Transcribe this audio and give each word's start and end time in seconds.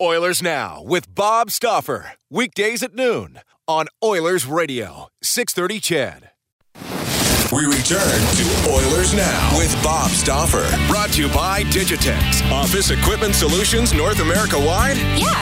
Oilers 0.00 0.42
Now 0.42 0.82
with 0.82 1.14
Bob 1.14 1.50
Stauffer. 1.50 2.12
Weekdays 2.28 2.82
at 2.82 2.94
noon 2.94 3.40
on 3.66 3.86
Oilers 4.04 4.44
Radio, 4.44 5.08
630 5.22 5.80
CHED. 5.80 6.30
We 7.52 7.64
return 7.64 8.20
to 8.36 8.70
Oilers 8.70 9.14
Now 9.14 9.56
with 9.56 9.72
Bob 9.82 10.10
Stauffer. 10.10 10.68
Brought 10.88 11.12
to 11.12 11.22
you 11.22 11.28
by 11.32 11.62
Digitex. 11.62 12.42
Office 12.50 12.90
Equipment 12.90 13.34
Solutions 13.34 13.94
North 13.94 14.20
America 14.20 14.58
wide? 14.58 14.96
Yeah, 15.16 15.24
Digitex 15.24 15.24
does 15.24 15.24
that. 15.24 15.35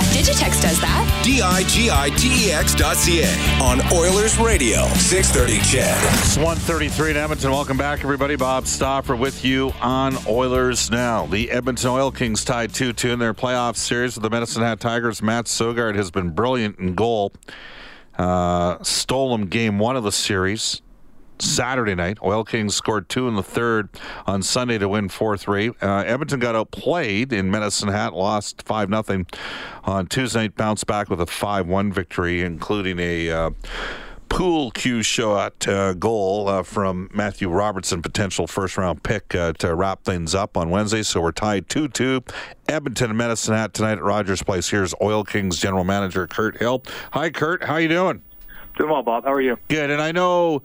D-I-G-I-T-E-X 1.25 2.75
dot 2.75 2.99
C-A 2.99 3.25
on 3.63 3.81
Oilers 3.95 4.37
Radio, 4.37 4.87
630 4.89 5.59
CHED. 5.61 5.97
It's 6.21 6.37
133 6.37 7.13
in 7.13 7.17
Edmonton. 7.17 7.51
Welcome 7.51 7.79
back, 7.79 8.05
everybody. 8.05 8.37
Bob 8.37 8.67
Stauffer 8.67 9.17
with 9.17 9.43
you 9.43 9.73
on 9.81 10.19
Oilers 10.29 10.91
Now. 10.91 11.25
The 11.25 11.51
Edmonton 11.51 11.89
Oil 11.89 12.11
Kings 12.11 12.45
tied 12.45 12.73
2-2 12.73 13.15
in 13.15 13.19
their 13.21 13.33
playoff 13.33 13.77
series 13.77 14.17
with 14.17 14.23
the 14.23 14.29
Medicine 14.29 14.61
Hat 14.61 14.81
Tigers. 14.81 15.23
Matt 15.23 15.47
Sogaard 15.47 15.95
has 15.95 16.11
been 16.11 16.29
brilliant 16.29 16.79
in 16.79 16.95
goal. 16.95 17.33
Uh, 18.19 18.83
stole 18.83 19.35
them 19.35 19.47
game 19.47 19.79
one 19.79 19.97
of 19.97 20.05
the 20.05 20.13
series. 20.13 20.83
Saturday 21.39 21.95
night. 21.95 22.19
Oil 22.23 22.45
Kings 22.45 22.75
scored 22.75 23.09
two 23.09 23.29
in 23.29 23.35
the 23.35 23.43
third 23.43 23.89
on 24.27 24.43
Sunday 24.43 24.79
to 24.79 24.89
win 24.89 25.09
4 25.09 25.37
3. 25.37 25.69
Uh, 25.69 26.05
Edmonton 26.07 26.41
got 26.41 26.55
outplayed 26.55 27.33
in 27.33 27.51
Medicine 27.51 27.89
Hat, 27.89 28.13
lost 28.15 28.63
5 28.63 28.89
0 29.07 29.25
on 29.85 30.07
Tuesday 30.07 30.43
night, 30.43 30.57
bounced 30.57 30.87
back 30.87 31.11
with 31.11 31.21
a 31.21 31.27
5 31.27 31.67
1 31.67 31.93
victory, 31.93 32.43
including 32.43 32.99
a. 32.99 33.31
Uh, 33.31 33.51
pool 34.31 34.73
cue 34.73 35.01
shot 35.01 35.69
uh, 35.69 35.93
goal 35.95 36.49
uh, 36.49 36.65
from 36.65 37.09
Matthew 37.15 37.49
Robertson, 37.49 38.03
potential 38.03 38.49
first 38.49 38.77
round 38.77 39.05
pick 39.05 39.33
uh, 39.33 39.53
to 39.55 39.73
wrap 39.77 40.03
things 40.03 40.35
up 40.35 40.57
on 40.57 40.71
Wednesday. 40.71 41.05
So 41.05 41.21
we're 41.21 41.31
tied 41.31 41.69
2 41.69 41.87
2. 41.89 42.21
Edmonton 42.69 43.11
and 43.11 43.19
Medicine 43.19 43.55
Hat 43.55 43.75
tonight 43.75 43.99
at 43.99 44.03
Rogers 44.03 44.43
Place. 44.43 44.69
Here's 44.69 44.93
Oil 45.01 45.23
Kings 45.23 45.59
general 45.59 45.85
manager 45.85 46.27
Kirt 46.27 46.57
Hill. 46.57 46.83
Hi, 47.13 47.31
Kirt. 47.31 47.63
How 47.63 47.77
you 47.77 47.89
doing? 47.89 48.23
Doing 48.77 48.91
well, 48.91 49.03
Bob. 49.03 49.25
How 49.25 49.33
are 49.33 49.41
you? 49.41 49.57
Good. 49.69 49.91
And 49.91 50.03
I 50.03 50.11
know 50.11 50.63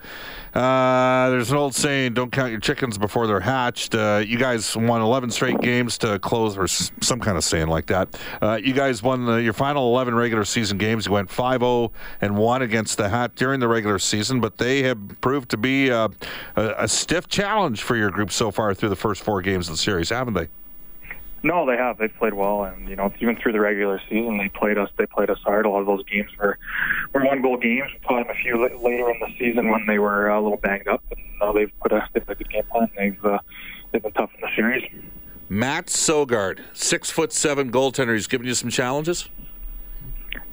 uh, 0.55 1.29
there's 1.29 1.51
an 1.51 1.57
old 1.57 1.75
saying, 1.75 2.15
don't 2.15 2.31
count 2.31 2.49
your 2.49 2.59
chickens 2.59 2.97
before 2.97 3.27
they're 3.27 3.39
hatched. 3.39 3.93
Uh, 3.93 4.23
you 4.25 4.39
guys 4.39 4.75
won 4.75 5.01
11 5.01 5.29
straight 5.29 5.59
games 5.61 5.97
to 5.99 6.17
close, 6.17 6.57
or 6.57 6.67
some 6.67 7.19
kind 7.19 7.37
of 7.37 7.43
saying 7.43 7.67
like 7.67 7.85
that. 7.87 8.19
Uh, 8.41 8.59
you 8.61 8.73
guys 8.73 9.03
won 9.03 9.25
the, 9.25 9.35
your 9.35 9.53
final 9.53 9.89
11 9.89 10.15
regular 10.15 10.43
season 10.43 10.79
games. 10.79 11.05
You 11.05 11.11
went 11.11 11.29
5 11.29 11.61
0 11.61 11.91
and 12.21 12.35
1 12.35 12.61
against 12.63 12.97
the 12.97 13.09
Hat 13.09 13.35
during 13.35 13.59
the 13.59 13.67
regular 13.67 13.99
season, 13.99 14.41
but 14.41 14.57
they 14.57 14.81
have 14.83 14.99
proved 15.21 15.49
to 15.49 15.57
be 15.57 15.91
uh, 15.91 16.07
a, 16.55 16.73
a 16.79 16.87
stiff 16.87 17.27
challenge 17.27 17.83
for 17.83 17.95
your 17.95 18.09
group 18.09 18.31
so 18.31 18.49
far 18.49 18.73
through 18.73 18.89
the 18.89 18.95
first 18.95 19.21
four 19.21 19.41
games 19.43 19.67
of 19.67 19.73
the 19.73 19.77
series, 19.77 20.09
haven't 20.09 20.33
they? 20.33 20.47
No, 21.41 21.65
they 21.65 21.77
have. 21.77 21.97
They've 21.97 22.13
played 22.13 22.33
well, 22.33 22.63
and 22.63 22.89
you 22.89 22.95
know, 22.95 23.13
even 23.21 23.37
through 23.37 23.53
the 23.53 23.59
regular 23.59 24.01
season, 24.09 24.37
they 24.37 24.49
played 24.49 24.77
us. 24.77 24.89
They 24.97 25.05
played 25.05 25.29
us 25.29 25.39
hard. 25.43 25.65
A 25.65 25.69
lot 25.69 25.79
of 25.79 25.85
those 25.85 26.03
games 26.03 26.29
were 26.37 26.57
were 27.13 27.23
one 27.23 27.41
goal 27.41 27.57
games. 27.57 27.91
We 27.93 27.99
played 27.99 28.25
them 28.25 28.35
a 28.35 28.41
few 28.41 28.61
later 28.61 29.09
in 29.09 29.19
the 29.19 29.33
season 29.37 29.69
when 29.69 29.85
they 29.85 29.99
were 29.99 30.29
a 30.29 30.41
little 30.41 30.57
banged 30.57 30.87
up, 30.87 31.01
and 31.11 31.41
uh, 31.41 31.53
they've 31.53 31.71
put 31.79 31.91
a 31.91 32.07
they've 32.13 32.25
put 32.25 32.39
a 32.39 32.43
good 32.43 32.49
game 32.49 32.63
plan. 32.71 32.89
They've 32.97 33.25
uh, 33.25 33.39
they've 33.91 34.03
been 34.03 34.11
tough 34.13 34.31
in 34.35 34.41
the 34.41 34.49
series. 34.55 34.83
Matt 35.47 35.87
Sogaard, 35.87 36.59
six 36.73 37.09
foot 37.09 37.31
seven 37.31 37.71
goaltender. 37.71 38.13
He's 38.13 38.27
given 38.27 38.45
you 38.45 38.53
some 38.53 38.69
challenges. 38.69 39.29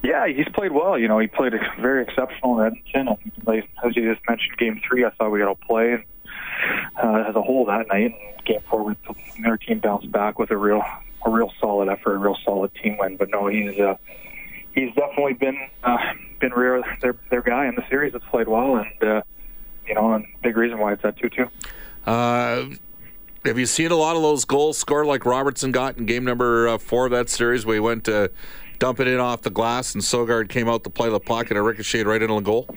Yeah, 0.03 0.29
he's 0.29 0.49
played 0.55 0.71
well. 0.71 0.97
You 0.97 1.09
know, 1.09 1.19
he 1.19 1.27
played 1.27 1.53
very 1.81 2.05
exceptional 2.05 2.61
in 2.61 2.67
Edmonton. 2.67 3.09
And 3.09 3.33
like, 3.45 3.69
as 3.85 3.97
you 3.97 4.15
just 4.15 4.27
mentioned, 4.29 4.57
Game 4.57 4.81
Three, 4.89 5.05
I 5.05 5.11
thought 5.11 5.31
we 5.31 5.41
had 5.41 5.47
to 5.47 5.57
play 5.57 6.05
uh, 7.03 7.25
as 7.29 7.34
a 7.34 7.43
whole 7.43 7.65
that 7.67 7.89
night. 7.89 8.15
And 8.19 8.45
game 8.45 8.61
four, 8.69 8.84
we, 8.84 8.97
their 9.43 9.57
team 9.57 9.81
bounced 9.81 10.11
back 10.11 10.39
with 10.39 10.51
a 10.51 10.57
real, 10.57 10.83
a 11.25 11.31
real 11.31 11.53
solid 11.61 11.89
effort, 11.89 12.15
a 12.15 12.19
real 12.19 12.37
solid 12.45 12.75
team 12.75 12.97
win. 12.99 13.17
But 13.17 13.31
no, 13.31 13.47
he's 13.47 13.79
uh, 13.79 13.97
he's 14.75 14.95
definitely 14.95 15.34
been 15.34 15.59
uh, 15.83 15.99
been 16.41 16.51
their 17.01 17.17
their 17.31 17.43
guy 17.43 17.67
in 17.67 17.75
the 17.75 17.84
series. 17.89 18.12
That's 18.12 18.25
played 18.27 18.49
well, 18.49 18.77
and 18.77 19.03
uh, 19.03 19.23
you 19.87 19.95
know, 19.95 20.15
and 20.15 20.27
big 20.43 20.57
reason 20.57 20.79
why 20.79 20.93
it's 20.93 21.05
at 21.05 21.17
two 21.19 21.29
two. 21.29 21.49
Uh, 22.07 22.67
have 23.45 23.59
you 23.59 23.67
seen 23.67 23.91
a 23.91 23.97
lot 23.97 24.17
of 24.17 24.23
those 24.23 24.45
goals 24.45 24.78
scored 24.78 25.07
like 25.07 25.25
Robertson 25.25 25.73
got 25.73 25.97
in 25.97 26.07
game 26.07 26.25
number 26.25 26.69
uh, 26.69 26.78
four 26.78 27.07
of 27.07 27.13
that 27.13 27.28
series, 27.28 27.67
where 27.67 27.75
he 27.75 27.81
went 27.81 28.05
to 28.05 28.31
dump 28.78 29.01
it 29.01 29.09
in 29.09 29.19
off 29.19 29.43
the 29.43 29.51
glass, 29.51 29.95
and 29.95 30.03
Sogaard 30.03 30.49
came 30.49 30.69
out 30.69 30.84
to 30.84 30.91
play 30.91 31.09
the 31.09 31.21
puck 31.21 31.51
and 31.51 31.59
it 31.59 31.63
ricocheted 31.63 32.07
right 32.07 32.21
into 32.21 32.34
the 32.34 32.41
goal? 32.41 32.69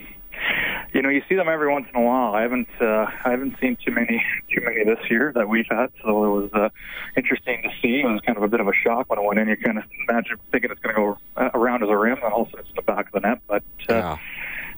You 0.94 1.02
know, 1.04 1.10
you 1.10 1.22
see 1.30 1.36
them 1.36 1.48
every 1.48 1.72
once 1.72 1.88
in 1.94 2.02
a 2.02 2.04
while. 2.04 2.34
I 2.34 2.42
haven't, 2.42 2.68
uh, 2.82 3.06
I 3.24 3.30
haven't 3.30 3.56
seen 3.62 3.78
too 3.86 3.92
many, 3.92 4.24
too 4.54 4.62
many 4.62 4.84
this 4.84 5.00
year 5.10 5.32
that 5.36 5.48
we've 5.48 5.68
had. 5.70 5.92
So 6.02 6.24
it 6.24 6.42
was 6.42 6.50
uh, 6.54 6.70
interesting 7.16 7.62
to 7.64 7.70
see. 7.82 8.02
It 8.02 8.06
was 8.06 8.22
kind 8.26 8.38
of 8.38 8.44
a 8.44 8.48
bit 8.48 8.60
of 8.60 8.68
a 8.68 8.74
shock 8.74 9.10
when 9.10 9.20
it 9.20 9.26
went 9.26 9.40
in. 9.40 9.48
You 9.50 9.58
kind 9.58 9.78
of 9.78 9.84
imagine 10.08 10.38
thinking 10.52 10.72
it's 10.72 10.80
going 10.82 10.96
to 10.96 11.02
go 11.02 11.18
uh, 11.38 11.50
around 11.54 11.84
as 11.84 11.90
a 11.90 11.98
rim, 11.98 12.18
and 12.24 12.34
also 12.34 12.58
it's 12.58 12.70
in 12.70 12.76
the 12.76 12.82
back 12.82 13.08
of 13.08 13.12
the 13.14 13.20
net. 13.20 13.40
But 13.48 13.64
uh, 13.90 13.94
yeah, 13.94 14.18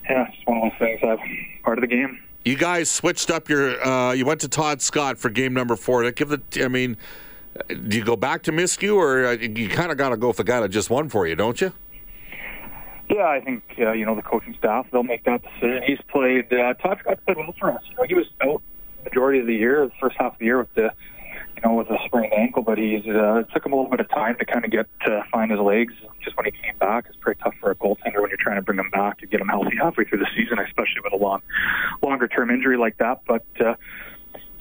yeah, 0.09 0.27
it's 0.27 0.45
one 0.45 0.57
of 0.57 0.63
those 0.63 0.79
things. 0.79 0.99
That 1.01 1.17
part 1.63 1.77
of 1.77 1.81
the 1.81 1.87
game. 1.87 2.19
You 2.43 2.57
guys 2.57 2.89
switched 2.89 3.29
up 3.29 3.49
your. 3.49 3.81
Uh, 3.85 4.11
you 4.13 4.25
went 4.25 4.41
to 4.41 4.49
Todd 4.49 4.81
Scott 4.81 5.17
for 5.17 5.29
game 5.29 5.53
number 5.53 5.75
four. 5.75 6.03
To 6.03 6.11
give 6.11 6.29
the, 6.29 6.41
I 6.63 6.67
mean, 6.67 6.97
do 7.69 7.97
you 7.97 8.03
go 8.03 8.15
back 8.15 8.43
to 8.43 8.51
Myskiw, 8.51 8.95
or 8.95 9.25
uh, 9.27 9.31
you 9.31 9.69
kind 9.69 9.91
of 9.91 9.97
got 9.97 10.09
to 10.09 10.17
go 10.17 10.29
with 10.29 10.37
the 10.37 10.43
guy 10.43 10.59
that 10.59 10.69
just 10.69 10.89
won 10.89 11.09
for 11.09 11.27
you, 11.27 11.35
don't 11.35 11.61
you? 11.61 11.71
Yeah, 13.11 13.27
I 13.27 13.41
think 13.41 13.63
uh, 13.77 13.91
you 13.91 14.05
know 14.05 14.15
the 14.15 14.21
coaching 14.21 14.55
staff. 14.57 14.87
They'll 14.89 15.03
make 15.03 15.25
that 15.25 15.41
decision. 15.43 15.83
He's 15.85 15.99
played. 16.09 16.51
Uh, 16.53 16.73
Todd 16.75 16.99
Scott 17.01 17.19
played 17.25 17.35
well 17.35 17.53
for 17.59 17.71
us. 17.71 17.81
You 17.89 17.95
know, 17.97 18.03
he 18.03 18.13
was 18.13 18.27
out 18.41 18.61
the 19.03 19.09
majority 19.09 19.39
of 19.39 19.47
the 19.47 19.53
year, 19.53 19.85
the 19.85 19.91
first 19.99 20.15
half 20.17 20.33
of 20.33 20.39
the 20.39 20.45
year 20.45 20.59
with 20.59 20.73
the, 20.75 20.93
you 21.55 21.61
know, 21.65 21.73
with 21.73 21.89
a 21.89 21.97
sprained 22.05 22.31
ankle. 22.31 22.63
But 22.63 22.77
he's 22.77 23.05
uh, 23.05 23.39
it 23.39 23.47
took 23.53 23.65
him 23.65 23.73
a 23.73 23.75
little 23.75 23.91
bit 23.91 23.99
of 23.99 24.09
time 24.11 24.37
to 24.39 24.45
kind 24.45 24.63
of 24.63 24.71
get 24.71 24.87
to 25.07 25.25
find 25.29 25.51
his 25.51 25.59
legs. 25.59 25.93
Just 26.23 26.37
when 26.37 26.45
he 26.45 26.51
came 26.51 26.77
back, 26.77 27.05
it's 27.09 27.17
pretty 27.17 27.41
tough 27.43 27.53
for 27.59 27.71
a 27.71 27.75
goaltender 27.75 28.21
when 28.21 28.29
you're 28.29 28.39
trying 28.39 28.55
to 28.55 28.61
bring 28.61 28.79
him 28.79 28.89
back 28.91 29.19
to 29.19 29.27
get 29.27 29.41
him 29.41 29.49
healthy 29.49 29.75
halfway 29.75 30.05
through 30.05 30.19
the 30.19 30.29
season, 30.33 30.57
especially 30.59 31.01
with 31.03 31.11
a 31.11 31.17
long, 31.17 31.41
longer 32.01 32.29
term 32.29 32.49
injury 32.49 32.77
like 32.77 32.97
that. 32.99 33.23
But 33.27 33.43
uh, 33.59 33.75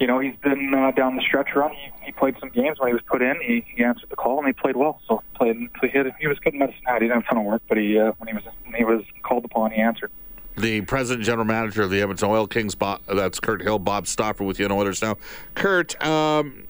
you 0.01 0.07
know, 0.07 0.19
he's 0.19 0.35
been 0.37 0.73
uh, 0.73 0.89
down 0.91 1.15
the 1.15 1.21
stretch 1.21 1.49
run. 1.55 1.71
He, 1.71 2.05
he 2.07 2.11
played 2.11 2.35
some 2.39 2.49
games 2.49 2.79
when 2.79 2.87
he 2.87 2.93
was 2.93 3.03
put 3.05 3.21
in. 3.21 3.39
He, 3.39 3.63
he 3.75 3.83
answered 3.83 4.09
the 4.09 4.15
call 4.15 4.39
and 4.39 4.47
he 4.47 4.53
played 4.53 4.75
well. 4.75 4.99
So 5.07 5.21
played. 5.35 5.69
He, 5.79 5.89
he 6.19 6.27
was 6.27 6.39
good 6.39 6.53
in 6.53 6.59
medicine 6.59 6.81
hat. 6.85 7.03
He 7.03 7.07
didn't 7.07 7.21
have 7.21 7.23
a 7.23 7.35
ton 7.35 7.37
of 7.37 7.45
work, 7.45 7.61
but 7.69 7.77
he 7.77 7.99
uh, 7.99 8.11
when 8.17 8.27
he 8.27 8.33
was 8.33 8.43
when 8.63 8.73
he 8.73 8.83
was 8.83 9.03
called 9.21 9.45
upon, 9.45 9.71
he 9.71 9.79
answered. 9.79 10.11
The 10.57 10.81
president 10.81 11.23
general 11.23 11.45
manager 11.45 11.83
of 11.83 11.91
the 11.91 12.01
Edmonton 12.01 12.29
Oil 12.29 12.47
Kings, 12.47 12.73
Bob, 12.75 13.01
that's 13.07 13.39
Kirt 13.39 13.61
Hill, 13.61 13.79
Bob 13.79 14.07
Stauffer 14.07 14.43
with 14.43 14.59
you 14.59 14.65
on 14.65 14.71
Oilers 14.71 15.01
now. 15.01 15.17
Kirt, 15.55 16.03
um, 16.03 16.65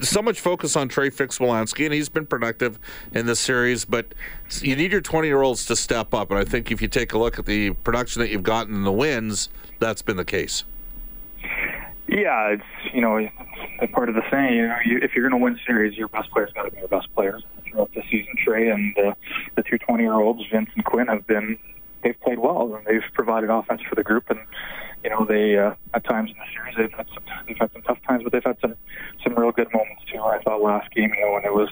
so 0.00 0.22
much 0.22 0.40
focus 0.40 0.74
on 0.74 0.88
Trey 0.88 1.10
Fix-Wolansky, 1.10 1.84
and 1.84 1.92
he's 1.92 2.08
been 2.08 2.24
productive 2.24 2.78
in 3.12 3.26
this 3.26 3.38
series, 3.38 3.84
but 3.84 4.14
you 4.62 4.74
need 4.74 4.90
your 4.90 5.02
20-year-olds 5.02 5.66
to 5.66 5.76
step 5.76 6.14
up, 6.14 6.30
and 6.30 6.40
I 6.40 6.44
think 6.44 6.72
if 6.72 6.80
you 6.80 6.88
take 6.88 7.12
a 7.12 7.18
look 7.18 7.38
at 7.38 7.44
the 7.44 7.72
production 7.72 8.20
that 8.20 8.30
you've 8.30 8.42
gotten 8.42 8.74
in 8.74 8.84
the 8.84 8.92
wins, 8.92 9.50
that's 9.80 10.00
been 10.00 10.16
the 10.16 10.24
case. 10.24 10.64
Yeah, 12.10 12.48
it's 12.48 12.92
you 12.92 13.00
know 13.00 13.28
part 13.92 14.08
of 14.08 14.16
the 14.16 14.22
saying. 14.32 14.54
You 14.54 14.66
know, 14.66 14.76
you, 14.84 14.98
if 15.00 15.14
you're 15.14 15.28
going 15.28 15.38
to 15.38 15.44
win 15.44 15.58
series, 15.64 15.96
your 15.96 16.08
best 16.08 16.28
players 16.32 16.50
got 16.54 16.64
to 16.64 16.70
be 16.72 16.78
your 16.78 16.88
best 16.88 17.06
players. 17.14 17.44
Throughout 17.64 17.94
the 17.94 18.02
season, 18.10 18.34
Trey 18.44 18.68
and 18.68 18.98
uh, 18.98 19.14
the 19.54 19.62
two 19.62 19.78
20 19.78 20.02
year 20.02 20.14
olds, 20.14 20.42
Vince 20.50 20.70
and 20.74 20.84
Quinn, 20.84 21.06
have 21.06 21.24
been 21.28 21.56
they've 22.02 22.18
played 22.20 22.40
well 22.40 22.74
and 22.74 22.84
they've 22.84 23.08
provided 23.14 23.48
offense 23.48 23.80
for 23.88 23.94
the 23.94 24.02
group. 24.02 24.28
And 24.28 24.40
you 25.04 25.10
know, 25.10 25.24
they 25.24 25.56
uh, 25.56 25.74
at 25.94 26.02
times 26.02 26.30
in 26.30 26.36
the 26.36 26.44
series 26.52 26.74
they've 26.76 26.96
had 26.96 27.06
some 27.14 27.22
they've 27.46 27.56
had 27.56 27.72
some 27.72 27.82
tough 27.82 27.98
times, 28.08 28.24
but 28.24 28.32
they've 28.32 28.44
had 28.44 28.58
some 28.60 28.74
some 29.22 29.36
real 29.36 29.52
good 29.52 29.72
moments 29.72 30.02
too. 30.12 30.20
I 30.20 30.42
thought 30.42 30.60
last 30.60 30.90
game, 30.92 31.12
you 31.16 31.24
know, 31.24 31.32
when 31.34 31.44
it 31.44 31.54
was 31.54 31.68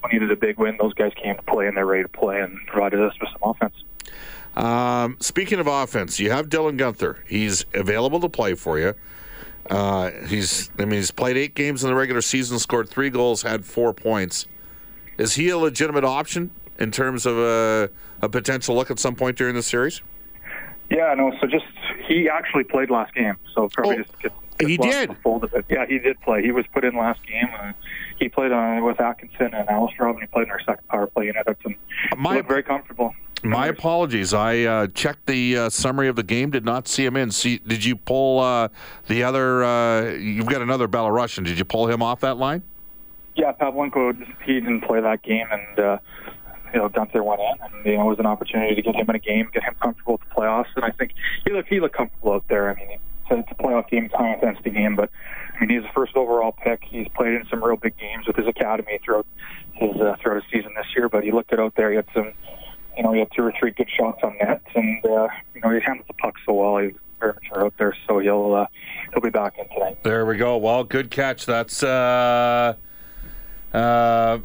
when 0.00 0.12
you 0.12 0.20
needed 0.20 0.32
a 0.32 0.40
big 0.40 0.58
win, 0.58 0.78
those 0.80 0.94
guys 0.94 1.12
came 1.22 1.36
to 1.36 1.42
play 1.42 1.66
and 1.66 1.76
they're 1.76 1.84
ready 1.84 2.04
to 2.04 2.08
play 2.08 2.40
and 2.40 2.58
provided 2.66 3.02
us 3.02 3.12
with 3.20 3.28
some 3.32 3.50
offense. 3.50 3.74
Um, 4.56 5.18
speaking 5.20 5.58
of 5.58 5.66
offense, 5.66 6.18
you 6.18 6.30
have 6.30 6.48
Dylan 6.48 6.78
Guenther. 6.78 7.18
He's 7.26 7.66
available 7.74 8.20
to 8.20 8.30
play 8.30 8.54
for 8.54 8.78
you. 8.78 8.94
Uh, 9.70 10.10
he's, 10.28 10.70
I 10.78 10.82
mean, 10.84 10.92
he's 11.00 11.10
played 11.10 11.36
eight 11.36 11.54
games 11.54 11.82
in 11.82 11.88
the 11.90 11.96
regular 11.96 12.20
season, 12.20 12.58
scored 12.58 12.88
three 12.88 13.10
goals, 13.10 13.42
had 13.42 13.64
four 13.64 13.92
points. 13.94 14.46
Is 15.18 15.34
he 15.34 15.48
a 15.48 15.58
legitimate 15.58 16.04
option 16.04 16.50
in 16.78 16.90
terms 16.90 17.24
of 17.24 17.38
a, 17.38 17.90
a 18.20 18.28
potential 18.28 18.74
look 18.74 18.90
at 18.90 18.98
some 18.98 19.14
point 19.14 19.36
during 19.38 19.54
the 19.54 19.62
series? 19.62 20.02
Yeah, 20.90 21.14
no. 21.14 21.32
So 21.40 21.46
just 21.46 21.64
he 22.06 22.28
actually 22.28 22.64
played 22.64 22.90
last 22.90 23.14
game, 23.14 23.36
so 23.54 23.68
probably 23.68 23.96
Oh, 24.00 24.02
just 24.02 24.18
get. 24.20 24.32
he 24.68 24.76
did? 24.76 25.16
fold 25.22 25.44
of 25.44 25.54
it. 25.54 25.64
Yeah, 25.70 25.86
he 25.86 25.98
did 25.98 26.20
play. 26.20 26.42
He 26.42 26.50
was 26.52 26.66
put 26.74 26.84
in 26.84 26.94
last 26.96 27.24
game. 27.26 27.48
Uh, 27.58 27.72
he 28.18 28.28
played 28.28 28.52
uh, 28.52 28.80
with 28.82 29.00
Atkinson 29.00 29.54
and 29.54 29.68
Alistair, 29.70 30.08
and 30.08 30.20
he 30.20 30.26
played 30.26 30.44
in 30.44 30.50
our 30.50 30.60
second 30.60 30.86
power 30.88 31.06
play 31.06 31.26
unit. 31.26 31.44
That's 31.46 31.60
My- 32.16 32.42
very 32.42 32.62
comfortable. 32.62 33.14
My 33.44 33.66
apologies. 33.66 34.32
I 34.32 34.62
uh, 34.62 34.86
checked 34.88 35.26
the 35.26 35.58
uh, 35.58 35.68
summary 35.68 36.08
of 36.08 36.16
the 36.16 36.22
game. 36.22 36.50
Did 36.50 36.64
not 36.64 36.88
see 36.88 37.04
him 37.04 37.16
in. 37.16 37.30
See, 37.30 37.58
did 37.58 37.84
you 37.84 37.94
pull 37.94 38.40
uh, 38.40 38.68
the 39.06 39.22
other? 39.22 39.62
Uh, 39.62 40.12
you've 40.12 40.46
got 40.46 40.62
another 40.62 40.88
Belarusian. 40.88 41.44
Did 41.44 41.58
you 41.58 41.64
pull 41.64 41.86
him 41.86 42.02
off 42.02 42.20
that 42.20 42.38
line? 42.38 42.62
Yeah, 43.36 43.52
Pavlenko, 43.52 44.18
just, 44.18 44.30
he 44.46 44.54
didn't 44.54 44.82
play 44.82 45.00
that 45.00 45.22
game, 45.22 45.46
and 45.50 45.78
uh, 45.78 45.98
you 46.72 46.78
know 46.78 46.88
Guenther 46.88 47.24
went 47.24 47.40
in, 47.40 47.56
and 47.60 47.86
you 47.86 47.96
know 47.96 48.06
it 48.06 48.10
was 48.10 48.18
an 48.18 48.26
opportunity 48.26 48.74
to 48.76 48.82
get 48.82 48.94
him 48.94 49.10
in 49.10 49.16
a 49.16 49.18
game, 49.18 49.50
get 49.52 49.64
him 49.64 49.74
comfortable 49.80 50.14
with 50.14 50.28
the 50.28 50.34
playoffs, 50.34 50.68
and 50.76 50.84
I 50.84 50.90
think 50.90 51.12
he 51.44 51.52
looked 51.52 51.68
he 51.68 51.80
looked 51.80 51.96
comfortable 51.96 52.32
out 52.32 52.44
there. 52.48 52.70
I 52.70 52.74
mean, 52.74 52.98
it's 53.30 53.50
a 53.50 53.54
playoff 53.54 53.90
game, 53.90 54.06
it's 54.06 54.14
a 54.14 54.18
high 54.18 54.34
intensity 54.34 54.70
game, 54.70 54.94
but 54.96 55.10
I 55.54 55.60
mean 55.60 55.70
he's 55.70 55.82
the 55.82 55.92
first 55.94 56.16
overall 56.16 56.52
pick. 56.52 56.82
He's 56.84 57.08
played 57.08 57.34
in 57.34 57.44
some 57.50 57.62
real 57.62 57.76
big 57.76 57.98
games 57.98 58.26
with 58.26 58.36
his 58.36 58.46
academy 58.46 59.00
throughout 59.04 59.26
his 59.72 60.00
uh, 60.00 60.16
throughout 60.22 60.42
his 60.42 60.52
season 60.52 60.72
this 60.76 60.86
year, 60.96 61.08
but 61.08 61.24
he 61.24 61.32
looked 61.32 61.52
it 61.52 61.58
out 61.58 61.74
there. 61.74 61.90
He 61.90 61.96
had 61.96 62.06
some, 62.14 62.32
you 62.96 63.02
know, 63.02 63.12
he 63.12 63.20
had 63.20 63.28
two 63.34 63.42
or 63.42 63.52
three 63.58 63.70
good 63.70 63.88
shots 63.90 64.20
on 64.22 64.36
net, 64.38 64.62
and 64.74 65.04
uh, 65.04 65.28
you 65.54 65.60
know 65.60 65.70
he 65.70 65.80
handled 65.80 66.06
the 66.08 66.14
puck 66.14 66.34
so 66.46 66.52
well. 66.52 66.78
He's 66.78 66.92
very 67.20 67.34
mature 67.34 67.64
out 67.64 67.74
there, 67.78 67.96
so 68.06 68.18
he'll 68.18 68.54
uh, 68.54 68.66
he'll 69.12 69.22
be 69.22 69.30
back 69.30 69.58
in 69.58 69.68
tonight. 69.68 70.02
There 70.02 70.26
we 70.26 70.36
go. 70.36 70.56
Well, 70.56 70.84
good 70.84 71.10
catch. 71.10 71.46
That's 71.46 71.82
uh, 71.82 72.74
uh, 73.72 74.38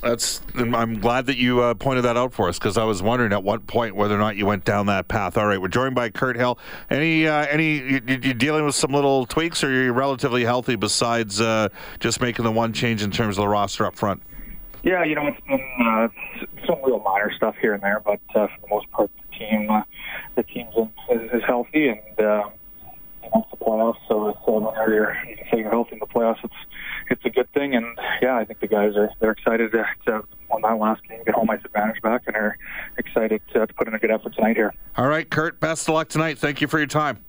that's. 0.00 0.40
I'm 0.56 1.00
glad 1.00 1.26
that 1.26 1.36
you 1.36 1.60
uh, 1.60 1.74
pointed 1.74 2.02
that 2.02 2.16
out 2.16 2.32
for 2.32 2.48
us 2.48 2.58
because 2.58 2.78
I 2.78 2.84
was 2.84 3.02
wondering 3.02 3.32
at 3.32 3.42
what 3.42 3.66
point 3.66 3.94
whether 3.94 4.14
or 4.14 4.18
not 4.18 4.36
you 4.36 4.46
went 4.46 4.64
down 4.64 4.86
that 4.86 5.08
path. 5.08 5.36
All 5.36 5.46
right, 5.46 5.60
we're 5.60 5.68
joined 5.68 5.94
by 5.94 6.10
Kirt 6.10 6.36
Hill. 6.36 6.58
Any 6.90 7.26
uh, 7.26 7.46
any 7.46 7.78
you, 7.78 8.00
you 8.06 8.34
dealing 8.34 8.64
with 8.64 8.74
some 8.74 8.92
little 8.92 9.26
tweaks, 9.26 9.62
or 9.62 9.70
you're 9.70 9.84
you 9.84 9.92
relatively 9.92 10.44
healthy 10.44 10.76
besides 10.76 11.40
uh, 11.40 11.68
just 12.00 12.20
making 12.20 12.44
the 12.44 12.52
one 12.52 12.72
change 12.72 13.02
in 13.02 13.10
terms 13.10 13.36
of 13.38 13.42
the 13.42 13.48
roster 13.48 13.84
up 13.84 13.94
front? 13.94 14.22
Yeah, 14.82 15.04
you 15.04 15.14
know, 15.14 15.28
it's 15.28 15.40
been 15.46 15.60
uh, 15.80 16.08
some 16.66 16.78
real 16.84 16.98
minor 17.00 17.32
stuff 17.36 17.54
here 17.60 17.74
and 17.74 17.82
there, 17.82 18.00
but 18.04 18.20
uh, 18.34 18.48
for 18.48 18.60
the 18.62 18.68
most 18.68 18.90
part, 18.90 19.10
the 19.16 19.38
team, 19.38 19.70
uh, 19.70 19.82
the 20.34 20.42
team's 20.42 20.74
in, 20.76 20.90
is, 21.10 21.30
is 21.34 21.42
healthy, 21.46 21.88
and 21.88 22.00
uh, 22.18 22.50
you 23.22 23.30
know, 23.30 23.46
it's 23.46 23.50
the 23.50 23.64
playoffs, 23.64 23.98
so 24.08 24.28
it's 24.28 24.38
uh, 24.48 24.52
whenever 24.52 24.92
you're, 24.92 25.16
you 25.28 25.36
can 25.36 25.46
say 25.52 25.58
you're 25.60 25.70
healthy 25.70 25.92
in 25.92 25.98
the 26.00 26.06
playoffs, 26.06 26.42
it's 26.42 26.54
it's 27.10 27.24
a 27.24 27.30
good 27.30 27.52
thing, 27.52 27.74
and 27.76 27.86
yeah, 28.20 28.36
I 28.36 28.44
think 28.44 28.58
the 28.58 28.66
guys 28.66 28.96
are 28.96 29.10
they're 29.20 29.30
excited 29.30 29.70
to, 29.72 29.84
to 30.06 30.24
on 30.50 30.62
that 30.62 30.78
last 30.78 31.02
game 31.08 31.22
get 31.24 31.34
home 31.34 31.48
ice 31.50 31.60
advantage 31.64 32.02
back, 32.02 32.22
and 32.26 32.34
are 32.34 32.58
excited 32.98 33.40
to, 33.52 33.66
to 33.66 33.74
put 33.74 33.86
in 33.86 33.94
a 33.94 33.98
good 34.00 34.10
effort 34.10 34.34
tonight 34.34 34.56
here. 34.56 34.74
All 34.96 35.06
right, 35.06 35.28
Kirt. 35.30 35.60
Best 35.60 35.88
of 35.88 35.94
luck 35.94 36.08
tonight. 36.08 36.38
Thank 36.38 36.60
you 36.60 36.66
for 36.66 36.78
your 36.78 36.88
time. 36.88 37.24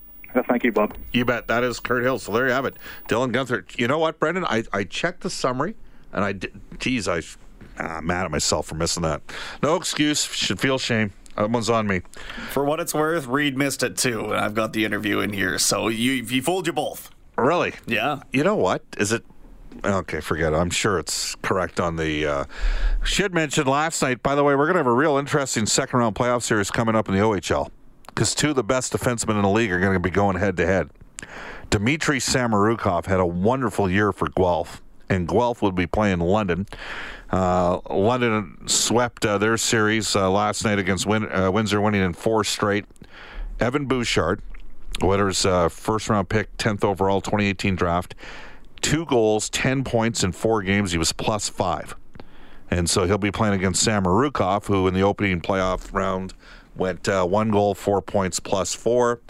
Thank 0.50 0.63
you, 0.63 0.71
Bob. 0.71 0.95
You 1.11 1.25
bet. 1.25 1.47
That 1.47 1.63
is 1.63 1.79
Kirt 1.79 2.03
Hill. 2.03 2.17
So 2.17 2.31
there 2.31 2.47
you 2.47 2.53
have 2.53 2.65
it. 2.65 2.75
Dylan 3.07 3.31
Guenther. 3.31 3.63
You 3.77 3.88
know 3.88 4.00
what, 4.00 4.19
Brendan? 4.19 4.45
I, 4.45 4.63
I 4.73 4.83
checked 4.83 5.21
the 5.21 5.29
summary 5.29 5.75
and 6.11 6.23
I 6.23 6.33
did. 6.33 6.59
Geez, 6.79 7.07
I, 7.07 7.21
I'm 7.77 8.05
mad 8.05 8.25
at 8.25 8.31
myself 8.31 8.67
for 8.67 8.75
missing 8.75 9.03
that. 9.03 9.21
No 9.61 9.75
excuse. 9.75 10.23
Should 10.23 10.59
feel 10.59 10.77
shame. 10.77 11.13
That 11.35 11.49
one's 11.49 11.69
on 11.69 11.87
me. 11.87 12.01
For 12.51 12.63
what 12.63 12.79
it's 12.79 12.93
worth, 12.93 13.25
Reid 13.25 13.57
missed 13.57 13.81
it 13.81 13.97
too, 13.97 14.25
and 14.25 14.35
I've 14.35 14.53
got 14.53 14.73
the 14.73 14.85
interview 14.85 15.19
in 15.19 15.33
here. 15.33 15.57
So 15.57 15.87
you 15.87 16.23
he 16.23 16.41
fooled 16.41 16.67
you 16.67 16.73
both. 16.73 17.09
Really? 17.37 17.73
Yeah. 17.87 18.21
You 18.31 18.43
know 18.43 18.55
what? 18.55 18.83
Is 18.97 19.11
it? 19.11 19.25
Okay, 19.83 20.19
forget 20.19 20.53
it. 20.53 20.55
I'm 20.55 20.69
sure 20.69 20.99
it's 20.99 21.33
correct 21.41 21.79
on 21.79 21.95
the. 21.95 22.27
Uh, 22.27 22.45
should 23.03 23.33
mention 23.33 23.65
last 23.65 24.01
night, 24.03 24.21
by 24.21 24.35
the 24.35 24.43
way, 24.43 24.53
we're 24.55 24.65
going 24.65 24.75
to 24.75 24.79
have 24.79 24.87
a 24.87 24.93
real 24.93 25.17
interesting 25.17 25.65
second 25.65 25.99
round 25.99 26.15
playoff 26.15 26.43
series 26.43 26.69
coming 26.69 26.95
up 26.95 27.09
in 27.09 27.15
the 27.15 27.21
OHL 27.21 27.71
because 28.07 28.35
two 28.35 28.51
of 28.51 28.55
the 28.55 28.63
best 28.63 28.93
defensemen 28.93 29.35
in 29.35 29.41
the 29.41 29.49
league 29.49 29.71
are 29.71 29.79
going 29.79 29.93
to 29.93 29.99
be 29.99 30.11
going 30.11 30.37
head 30.37 30.57
to 30.57 30.65
head. 30.67 30.89
Dmitry 31.71 32.19
Samorukov 32.19 33.07
had 33.07 33.19
a 33.19 33.25
wonderful 33.25 33.89
year 33.89 34.11
for 34.11 34.29
Guelph, 34.29 34.83
and 35.09 35.27
Guelph 35.27 35.63
would 35.63 35.73
be 35.73 35.87
playing 35.87 36.19
London. 36.19 36.67
Uh, 37.33 37.80
London 37.89 38.56
swept 38.68 39.25
uh, 39.25 39.39
their 39.39 39.57
series 39.57 40.15
uh, 40.15 40.30
last 40.30 40.63
night 40.63 40.77
against 40.77 41.07
Win- 41.07 41.31
uh, 41.31 41.50
Windsor, 41.50 41.81
winning 41.81 42.03
in 42.03 42.13
four 42.13 42.44
straight. 42.44 42.85
Evan 43.59 43.88
Bouchard, 43.88 44.39
Oilers' 45.01 45.44
uh, 45.44 45.68
first 45.68 46.09
round 46.09 46.30
pick, 46.30 46.56
10th 46.57 46.83
overall, 46.83 47.21
2018 47.21 47.75
draft, 47.75 48.13
two 48.81 49.03
goals, 49.07 49.50
10 49.50 49.83
points 49.83 50.24
in 50.24 50.31
four 50.31 50.62
games. 50.62 50.91
He 50.91 51.00
was 51.00 51.12
plus 51.12 51.50
five. 51.50 51.95
And 52.69 52.88
so 52.88 53.06
he'll 53.07 53.18
be 53.18 53.31
playing 53.31 53.56
against 53.56 53.83
Samorukov, 53.83 54.68
who 54.68 54.88
in 54.88 54.94
the 54.94 55.01
opening 55.01 55.41
playoff 55.41 55.91
round 55.91 56.36
went 56.75 57.09
uh, 57.09 57.25
one 57.25 57.50
goal, 57.50 57.74
four 57.74 58.03
points, 58.03 58.39
plus 58.39 58.75
four. 58.75 59.21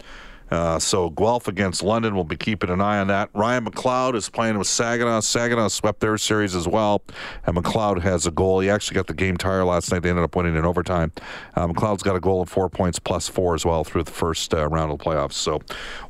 Uh, 0.54 0.78
so 0.78 1.10
Guelph 1.10 1.48
against 1.48 1.82
London, 1.82 2.14
we'll 2.14 2.24
be 2.24 2.36
keeping 2.36 2.70
an 2.70 2.80
eye 2.80 3.00
on 3.00 3.08
that. 3.08 3.32
Ryan 3.34 3.66
McLeod 3.66 4.14
is 4.14 4.30
playing 4.30 4.56
with 4.60 4.68
Saginaw. 4.68 5.22
Saginaw 5.22 5.70
swept 5.70 6.00
their 6.00 6.16
series 6.16 6.54
as 6.54 6.68
well, 6.68 7.02
and 7.48 7.58
McLeod 7.58 8.04
has 8.04 8.28
a 8.28 8.32
goal. 8.32 8.60
He 8.60 8.70
actually 8.70 8.94
got 8.94 9.08
the 9.08 9.16
game 9.16 9.36
tire 9.36 9.66
last 9.66 9.92
night. 9.92 10.04
They 10.04 10.10
ended 10.10 10.24
up 10.24 10.36
winning 10.36 10.56
in 10.56 10.64
overtime. 10.64 11.12
Uh, 11.56 11.70
McLeod's 11.70 12.04
got 12.04 12.16
a 12.16 12.20
goal 12.20 12.42
and 12.42 12.50
four 12.50 12.70
points 12.70 13.00
plus 13.00 13.28
four 13.28 13.56
as 13.56 13.66
well 13.66 13.84
through 13.84 14.04
the 14.04 14.12
first 14.12 14.54
uh, 14.54 14.68
round 14.70 14.92
of 14.92 15.00
the 15.00 15.04
playoffs. 15.04 15.34
So 15.34 15.60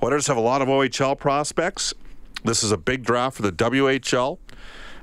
Oilers 0.04 0.28
have 0.28 0.36
a 0.36 0.42
lot 0.42 0.62
of 0.62 0.68
OHL 0.68 1.18
prospects. 1.18 1.94
This 2.44 2.64
is 2.64 2.74
a 2.74 2.78
big 2.78 3.04
draft 3.06 3.38
for 3.38 3.44
the 3.44 3.52
WHL. 3.54 4.40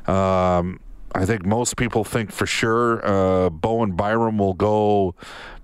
Um, 0.07 0.81
I 1.15 1.25
think 1.25 1.47
most 1.47 1.79
people 1.79 2.05
think 2.05 2.31
for 2.31 2.45
sure 2.45 3.07
uh, 3.07 3.49
Bowen 3.49 3.93
Byram 3.93 4.37
will 4.37 4.53
go 4.53 5.15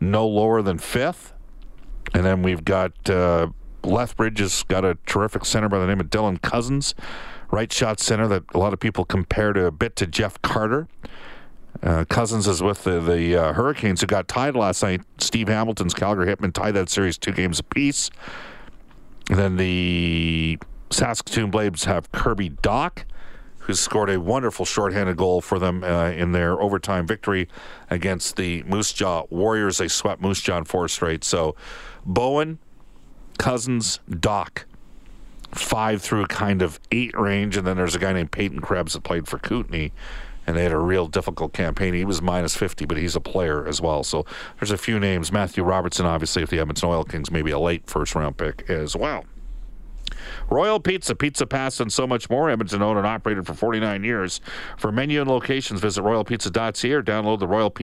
no 0.00 0.26
lower 0.26 0.62
than 0.62 0.78
fifth. 0.78 1.34
And 2.14 2.24
then 2.24 2.42
we've 2.42 2.64
got 2.64 3.10
uh, 3.10 3.48
Lethbridge 3.86 4.40
has 4.40 4.62
got 4.64 4.84
a 4.84 4.98
terrific 5.06 5.44
center 5.44 5.68
by 5.68 5.78
the 5.78 5.86
name 5.86 6.00
of 6.00 6.08
Dylan 6.08 6.40
Cozens, 6.42 6.94
right 7.50 7.72
shot 7.72 8.00
center 8.00 8.28
that 8.28 8.42
a 8.54 8.58
lot 8.58 8.72
of 8.72 8.80
people 8.80 9.04
compare 9.04 9.52
to 9.52 9.66
a 9.66 9.70
bit 9.70 9.96
to 9.96 10.06
Jeff 10.06 10.40
Carter. 10.42 10.88
Uh, 11.82 12.04
Cozens 12.06 12.48
is 12.48 12.62
with 12.62 12.84
the, 12.84 13.00
the 13.00 13.36
uh, 13.36 13.52
Hurricanes 13.52 14.00
who 14.00 14.06
got 14.06 14.28
tied 14.28 14.56
last 14.56 14.82
night. 14.82 15.02
Steve 15.18 15.48
Hamilton's 15.48 15.94
Calgary 15.94 16.26
Hitmen 16.26 16.52
tied 16.52 16.72
that 16.72 16.88
series 16.88 17.18
two 17.18 17.32
games 17.32 17.58
apiece. 17.58 18.10
Then 19.28 19.56
the 19.56 20.58
Saskatoon 20.90 21.50
Blades 21.50 21.84
have 21.84 22.10
Kirby 22.12 22.50
Dach, 22.50 23.04
who 23.58 23.74
scored 23.74 24.08
a 24.08 24.20
wonderful 24.20 24.64
shorthanded 24.64 25.16
goal 25.16 25.40
for 25.40 25.58
them 25.58 25.82
uh, 25.82 26.10
in 26.10 26.32
their 26.32 26.60
overtime 26.60 27.06
victory 27.06 27.48
against 27.90 28.36
the 28.36 28.62
Moose 28.62 28.92
Jaw 28.92 29.24
Warriors. 29.28 29.78
They 29.78 29.88
swept 29.88 30.22
Moose 30.22 30.40
Jaw 30.40 30.58
in 30.58 30.64
four 30.64 30.88
straight. 30.88 31.24
So 31.24 31.56
Bowen, 32.04 32.58
Cozens, 33.36 34.00
Dach, 34.10 34.64
five 35.52 36.02
through 36.02 36.26
kind 36.26 36.62
of 36.62 36.80
eight 36.90 37.18
range. 37.18 37.56
And 37.56 37.66
then 37.66 37.76
there's 37.76 37.94
a 37.94 37.98
guy 37.98 38.12
named 38.12 38.32
Peyton 38.32 38.60
Krebs 38.60 38.94
that 38.94 39.02
played 39.02 39.26
for 39.28 39.38
Kootenay. 39.38 39.92
And 40.46 40.56
they 40.56 40.62
had 40.62 40.72
a 40.72 40.78
real 40.78 41.08
difficult 41.08 41.52
campaign. 41.52 41.92
He 41.92 42.04
was 42.04 42.22
minus 42.22 42.56
50, 42.56 42.84
but 42.84 42.96
he's 42.96 43.16
a 43.16 43.20
player 43.20 43.66
as 43.66 43.80
well. 43.80 44.04
So 44.04 44.24
there's 44.60 44.70
a 44.70 44.78
few 44.78 45.00
names. 45.00 45.32
Matthew 45.32 45.64
Robertson, 45.64 46.06
obviously, 46.06 46.42
if 46.44 46.50
the 46.50 46.60
Edmonton 46.60 46.88
Oil 46.88 47.02
Kings, 47.02 47.32
maybe 47.32 47.50
a 47.50 47.58
late 47.58 47.88
first 47.90 48.14
round 48.14 48.36
pick 48.36 48.70
as 48.70 48.94
well. 48.94 49.24
Royal 50.48 50.78
Pizza, 50.78 51.16
Pizza 51.16 51.46
Pass, 51.46 51.80
and 51.80 51.92
so 51.92 52.06
much 52.06 52.30
more. 52.30 52.48
Edmonton 52.48 52.80
owned 52.80 52.98
and 52.98 53.06
operated 53.06 53.46
for 53.46 53.54
49 53.54 54.04
years. 54.04 54.40
For 54.76 54.92
menu 54.92 55.20
and 55.20 55.28
locations, 55.28 55.80
visit 55.80 56.02
royalpizza.ca 56.02 56.92
or 56.92 57.02
download 57.02 57.40
the 57.40 57.48
Royal 57.48 57.70
Pizza. 57.70 57.85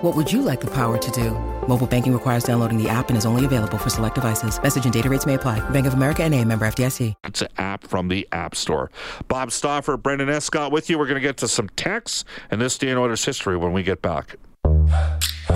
What 0.00 0.16
would 0.16 0.32
you 0.32 0.40
like 0.40 0.62
the 0.62 0.70
power 0.70 0.96
to 0.96 1.10
do? 1.10 1.32
Mobile 1.68 1.86
banking 1.86 2.14
requires 2.14 2.42
downloading 2.42 2.82
the 2.82 2.88
app 2.88 3.10
and 3.10 3.18
is 3.18 3.26
only 3.26 3.44
available 3.44 3.76
for 3.76 3.90
select 3.90 4.14
devices. 4.14 4.60
Message 4.62 4.84
and 4.84 4.94
data 4.94 5.10
rates 5.10 5.26
may 5.26 5.34
apply. 5.34 5.60
Bank 5.68 5.86
of 5.86 5.92
America 5.92 6.22
and 6.22 6.34
a 6.34 6.42
member 6.42 6.66
FDIC. 6.66 7.12
It's 7.24 7.42
an 7.42 7.48
app 7.58 7.86
from 7.86 8.08
the 8.08 8.26
App 8.32 8.54
Store. 8.54 8.90
Bob 9.28 9.52
Stauffer, 9.52 9.98
Brendan 9.98 10.30
Escott 10.30 10.72
with 10.72 10.88
you. 10.88 10.98
We're 10.98 11.04
going 11.04 11.16
to 11.16 11.20
get 11.20 11.36
to 11.38 11.48
some 11.48 11.68
texts 11.76 12.24
and 12.50 12.58
this 12.62 12.78
day 12.78 12.88
in 12.88 12.96
Oilers 12.96 13.22
history 13.26 13.58
when 13.58 13.74
we 13.74 13.82
get 13.82 14.00
back. 14.00 14.36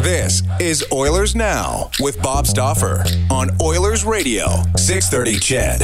This 0.02 0.42
is 0.60 0.84
Oilers 0.92 1.34
Now 1.34 1.90
with 1.98 2.20
Bob 2.20 2.46
Stauffer 2.46 3.02
on 3.30 3.48
Oilers 3.62 4.04
Radio, 4.04 4.46
630 4.76 5.38
CHED. 5.38 5.80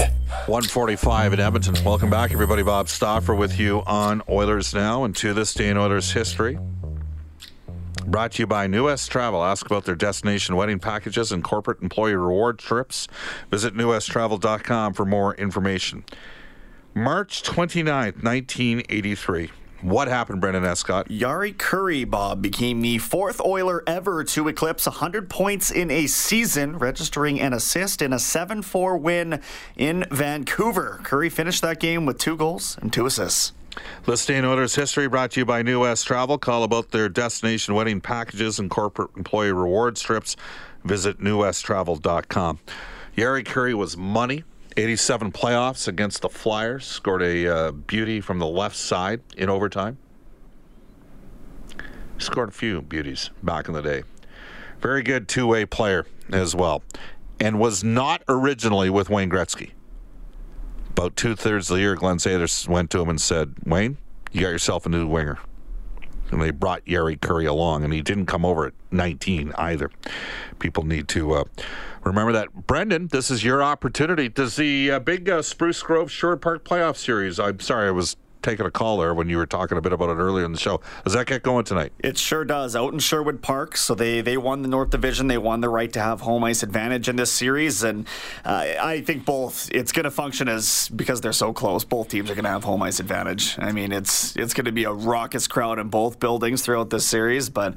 145 0.47 1.33
in 1.33 1.41
Edmonton. 1.41 1.83
Welcome 1.83 2.11
back, 2.11 2.31
everybody. 2.31 2.63
Bob 2.63 2.91
Stauffer 2.91 3.35
with 3.35 3.59
you 3.59 3.83
on 3.87 4.21
Oilers 4.29 4.75
Now 4.75 5.05
and 5.05 5.17
to 5.17 5.33
this 5.33 5.55
day 5.55 5.71
in 5.71 5.79
Oilers 5.79 6.13
history. 6.13 6.59
Brought 8.11 8.33
to 8.33 8.43
you 8.43 8.49
by 8.49 8.67
New 8.67 8.87
West 8.87 9.09
Travel. 9.09 9.45
Ask 9.45 9.67
about 9.67 9.85
their 9.85 9.95
destination 9.95 10.57
wedding 10.57 10.81
packages 10.81 11.31
and 11.31 11.45
corporate 11.45 11.81
employee 11.81 12.17
reward 12.17 12.59
trips. 12.59 13.07
Visit 13.53 13.75
newwesttravel.com 13.75 14.95
for 14.95 15.05
more 15.05 15.37
information. 15.37 16.03
March 16.93 17.45
29th, 17.45 18.25
1983. 18.25 19.53
What 19.83 20.09
happened, 20.09 20.41
Brendan 20.41 20.65
Escott? 20.65 21.09
Jari 21.09 21.55
Kurri, 21.55 22.05
Bob, 22.05 22.43
became 22.43 22.81
the 22.83 22.99
fourth 22.99 23.41
Oiler 23.41 23.85
ever 23.87 24.25
to 24.25 24.49
eclipse 24.49 24.87
100 24.87 25.31
points 25.31 25.71
in 25.71 25.89
a 25.93 26.09
season, 26.09 26.79
registering 26.79 27.41
an 27.41 27.53
assist 27.53 28.03
in 28.03 28.13
a 28.13 28.19
7 28.19 28.63
4 28.63 28.97
win 28.97 29.41
in 29.77 30.05
Vancouver. 30.11 31.01
Kurri 31.05 31.31
finished 31.31 31.63
that 31.63 31.79
game 31.79 32.07
with 32.07 32.19
two 32.19 32.37
goals 32.37 32.77
and 32.83 32.93
two 32.93 33.07
assists. 33.07 33.53
In 34.29 34.45
Oilers 34.45 34.75
history 34.75 35.09
brought 35.09 35.33
to 35.33 35.41
you 35.41 35.47
by 35.47 35.63
New 35.63 35.83
West 35.83 36.07
Travel. 36.07 36.39
Call 36.39 36.65
about 36.65 36.91
their 36.91 37.09
destination 37.09 37.75
wedding 37.75 38.01
packages 38.01 38.59
and 38.59 38.69
corporate 38.69 39.11
employee 39.17 39.53
reward 39.53 39.97
strips. 39.97 40.37
Visit 40.85 41.21
newwesttravel.com. 41.21 42.59
Jari 43.17 43.45
Kurri 43.45 43.75
was 43.75 43.97
money. 43.97 44.45
87 44.77 45.33
playoffs 45.33 45.87
against 45.87 46.23
the 46.23 46.29
Flyers. 46.29 46.85
Scored 46.87 47.23
a 47.23 47.47
uh, 47.47 47.71
beauty 47.73 48.21
from 48.21 48.39
the 48.39 48.47
left 48.47 48.77
side 48.77 49.21
in 49.37 49.49
overtime. 49.49 49.99
Scored 52.19 52.49
a 52.49 52.53
few 52.53 52.83
beauties 52.83 53.31
back 53.43 53.69
in 53.69 53.75
the 53.75 53.83
day. 53.83 54.03
Very 54.81 55.03
good 55.03 55.29
two 55.29 55.47
way 55.47 55.65
player 55.65 56.07
as 56.33 56.55
well. 56.55 56.83
And 57.39 57.59
was 57.59 57.85
not 57.85 58.23
originally 58.29 58.91
with 58.91 59.09
Wayne 59.11 59.31
Gretzky. 59.31 59.73
About 60.91 61.17
two 61.17 61.35
thirds 61.35 61.71
of 61.71 61.77
the 61.77 61.81
year, 61.81 61.95
Glen 61.95 62.17
Sather 62.19 62.69
went 62.69 62.91
to 62.91 63.01
him 63.01 63.09
and 63.09 63.21
said, 63.21 63.55
Wayne, 63.65 63.97
you 64.33 64.43
got 64.43 64.49
yourself 64.49 64.87
a 64.87 64.89
new 64.89 65.07
winger. 65.07 65.39
And 66.31 66.41
they 66.41 66.51
brought 66.51 66.85
Jari 66.85 67.19
Kurri 67.19 67.49
along, 67.49 67.85
and 67.85 67.93
he 67.93 68.03
didn't 68.03 68.27
come 68.27 68.45
over 68.45 68.67
at 68.67 68.75
19 68.91 69.53
either. 69.57 69.91
People 70.59 70.85
need 70.85 71.09
to 71.09 71.33
uh, 71.33 71.45
remember 72.05 72.33
that. 72.33 72.67
Brendan, 72.67 73.09
this 73.09 73.31
is 73.31 73.43
your 73.43 73.63
opportunity. 73.63 74.29
Does 74.29 74.57
the 74.57 74.93
uh, 74.93 74.99
big 75.01 75.29
uh, 75.29 75.43
Spruce 75.43 75.83
Grove 75.83 76.11
Sherwood 76.11 76.41
Park 76.41 76.65
playoff 76.65 76.97
series, 76.97 77.41
I'm 77.41 77.61
sorry, 77.61 77.89
I 77.89 77.93
was 77.93 78.17
taking 78.43 78.67
a 78.67 78.71
call 78.71 78.99
there 78.99 79.15
when 79.15 79.29
you 79.29 79.37
were 79.37 79.47
talking 79.47 79.79
a 79.79 79.81
bit 79.81 79.93
about 79.93 80.11
it 80.11 80.15
earlier 80.15 80.45
in 80.45 80.53
the 80.53 80.59
show. 80.59 80.81
Does 81.05 81.13
that 81.15 81.27
get 81.27 81.43
going 81.43 81.65
tonight? 81.65 81.93
It 81.99 82.19
sure 82.19 82.45
does. 82.45 82.75
Out 82.77 82.93
in 82.93 82.99
Sherwood 82.99 83.43
Park, 83.43 83.77
so 83.77 83.95
they 83.95 84.21
they 84.21 84.37
won 84.37 84.63
the 84.63 84.69
North 84.69 84.91
Division. 84.91 85.27
They 85.27 85.39
won 85.39 85.61
the 85.61 85.69
right 85.69 85.93
to 85.93 86.01
have 86.01 86.21
home 86.23 86.45
ice 86.45 86.63
advantage 86.63 87.09
in 87.09 87.17
this 87.17 87.33
series, 87.33 87.83
and 87.83 88.07
uh, 88.45 88.67
I 88.81 89.03
think 89.03 89.25
both. 89.25 89.71
It's 89.73 89.93
going 89.93 90.05
to 90.05 90.11
function 90.11 90.49
as 90.49 90.89
because 90.95 91.21
they're 91.21 91.33
so 91.33 91.53
close. 91.53 91.85
Both 91.85 92.09
teams 92.09 92.31
are 92.31 92.35
going 92.35 92.45
to 92.45 92.51
have 92.51 92.65
home 92.65 92.83
ice 92.83 93.01
advantage. 93.01 93.59
I 93.59 93.73
mean, 93.73 93.93
it's 93.93 94.37
it's 94.37 94.55
going 94.55 94.67
to 94.67 94.73
be 94.73 94.85
a 94.85 94.93
raucous 94.93 95.47
crowd 95.47 95.79
in 95.79 95.89
both 95.89 96.19
buildings 96.19 96.63
throughout 96.63 96.91
this 96.91 97.07
series, 97.07 97.49
but. 97.49 97.75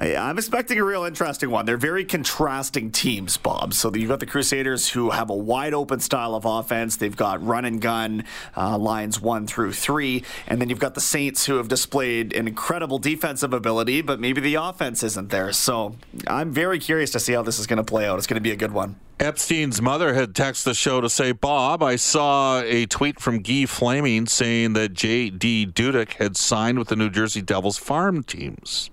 I'm 0.00 0.38
expecting 0.38 0.78
a 0.78 0.84
real 0.84 1.04
interesting 1.04 1.50
one. 1.50 1.66
They're 1.66 1.76
very 1.76 2.04
contrasting 2.04 2.92
teams, 2.92 3.36
Bob. 3.36 3.74
So 3.74 3.92
you've 3.94 4.08
got 4.08 4.20
the 4.20 4.26
Crusaders 4.26 4.90
who 4.90 5.10
have 5.10 5.28
a 5.30 5.34
wide 5.34 5.74
open 5.74 6.00
style 6.00 6.34
of 6.34 6.44
offense. 6.44 6.96
They've 6.96 7.16
got 7.16 7.44
run 7.44 7.64
and 7.64 7.80
gun 7.80 8.24
uh, 8.56 8.78
lines 8.78 9.20
one 9.20 9.46
through 9.46 9.72
three. 9.72 10.24
And 10.46 10.60
then 10.60 10.68
you've 10.68 10.78
got 10.78 10.94
the 10.94 11.00
Saints 11.00 11.46
who 11.46 11.56
have 11.56 11.68
displayed 11.68 12.32
an 12.32 12.46
incredible 12.46 12.98
defensive 12.98 13.52
ability, 13.52 14.02
but 14.02 14.20
maybe 14.20 14.40
the 14.40 14.54
offense 14.54 15.02
isn't 15.02 15.30
there. 15.30 15.52
So 15.52 15.96
I'm 16.26 16.52
very 16.52 16.78
curious 16.78 17.10
to 17.12 17.20
see 17.20 17.32
how 17.32 17.42
this 17.42 17.58
is 17.58 17.66
going 17.66 17.78
to 17.78 17.84
play 17.84 18.06
out. 18.06 18.18
It's 18.18 18.26
going 18.26 18.36
to 18.36 18.40
be 18.40 18.52
a 18.52 18.56
good 18.56 18.72
one. 18.72 18.96
Epstein's 19.20 19.82
mother 19.82 20.14
had 20.14 20.32
texted 20.32 20.64
the 20.64 20.74
show 20.74 21.00
to 21.00 21.10
say, 21.10 21.32
Bob, 21.32 21.82
I 21.82 21.96
saw 21.96 22.60
a 22.60 22.86
tweet 22.86 23.18
from 23.18 23.40
Guy 23.40 23.66
Flaming 23.66 24.26
saying 24.26 24.74
that 24.74 24.92
J.D. 24.94 25.72
Dudek 25.74 26.14
had 26.14 26.36
signed 26.36 26.78
with 26.78 26.86
the 26.86 26.94
New 26.94 27.10
Jersey 27.10 27.42
Devils 27.42 27.78
farm 27.78 28.22
teams. 28.22 28.90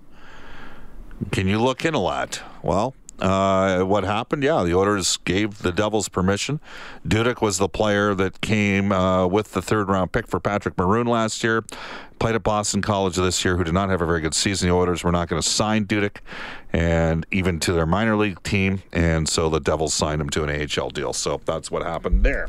Can 1.30 1.48
you 1.48 1.60
look 1.60 1.84
in 1.84 1.94
a 1.94 2.00
lot? 2.00 2.42
Well, 2.62 2.94
uh, 3.20 3.82
what 3.82 4.04
happened? 4.04 4.42
Yeah, 4.42 4.62
the 4.62 4.74
Oilers 4.74 5.16
gave 5.18 5.62
the 5.62 5.72
Devils 5.72 6.08
permission. 6.08 6.60
Dudek 7.06 7.40
was 7.40 7.56
the 7.58 7.68
player 7.68 8.14
that 8.14 8.40
came 8.42 8.92
uh, 8.92 9.26
with 9.26 9.52
the 9.52 9.62
third 9.62 9.88
round 9.88 10.12
pick 10.12 10.26
for 10.26 10.38
Patrick 10.38 10.76
Maroon 10.76 11.06
last 11.06 11.42
year. 11.42 11.64
Played 12.18 12.34
at 12.34 12.42
Boston 12.42 12.82
College 12.82 13.16
this 13.16 13.44
year, 13.44 13.56
who 13.56 13.64
did 13.64 13.74
not 13.74 13.88
have 13.90 14.02
a 14.02 14.06
very 14.06 14.20
good 14.20 14.34
season. 14.34 14.68
The 14.68 14.74
Oilers 14.74 15.02
were 15.04 15.12
not 15.12 15.28
going 15.28 15.40
to 15.40 15.48
sign 15.48 15.86
Dudek, 15.86 16.18
and 16.72 17.26
even 17.30 17.60
to 17.60 17.72
their 17.72 17.86
minor 17.86 18.16
league 18.16 18.42
team, 18.42 18.82
and 18.92 19.28
so 19.28 19.48
the 19.48 19.60
Devils 19.60 19.94
signed 19.94 20.20
him 20.20 20.30
to 20.30 20.44
an 20.44 20.50
AHL 20.50 20.90
deal. 20.90 21.12
So 21.12 21.40
that's 21.44 21.70
what 21.70 21.82
happened 21.82 22.24
there. 22.24 22.48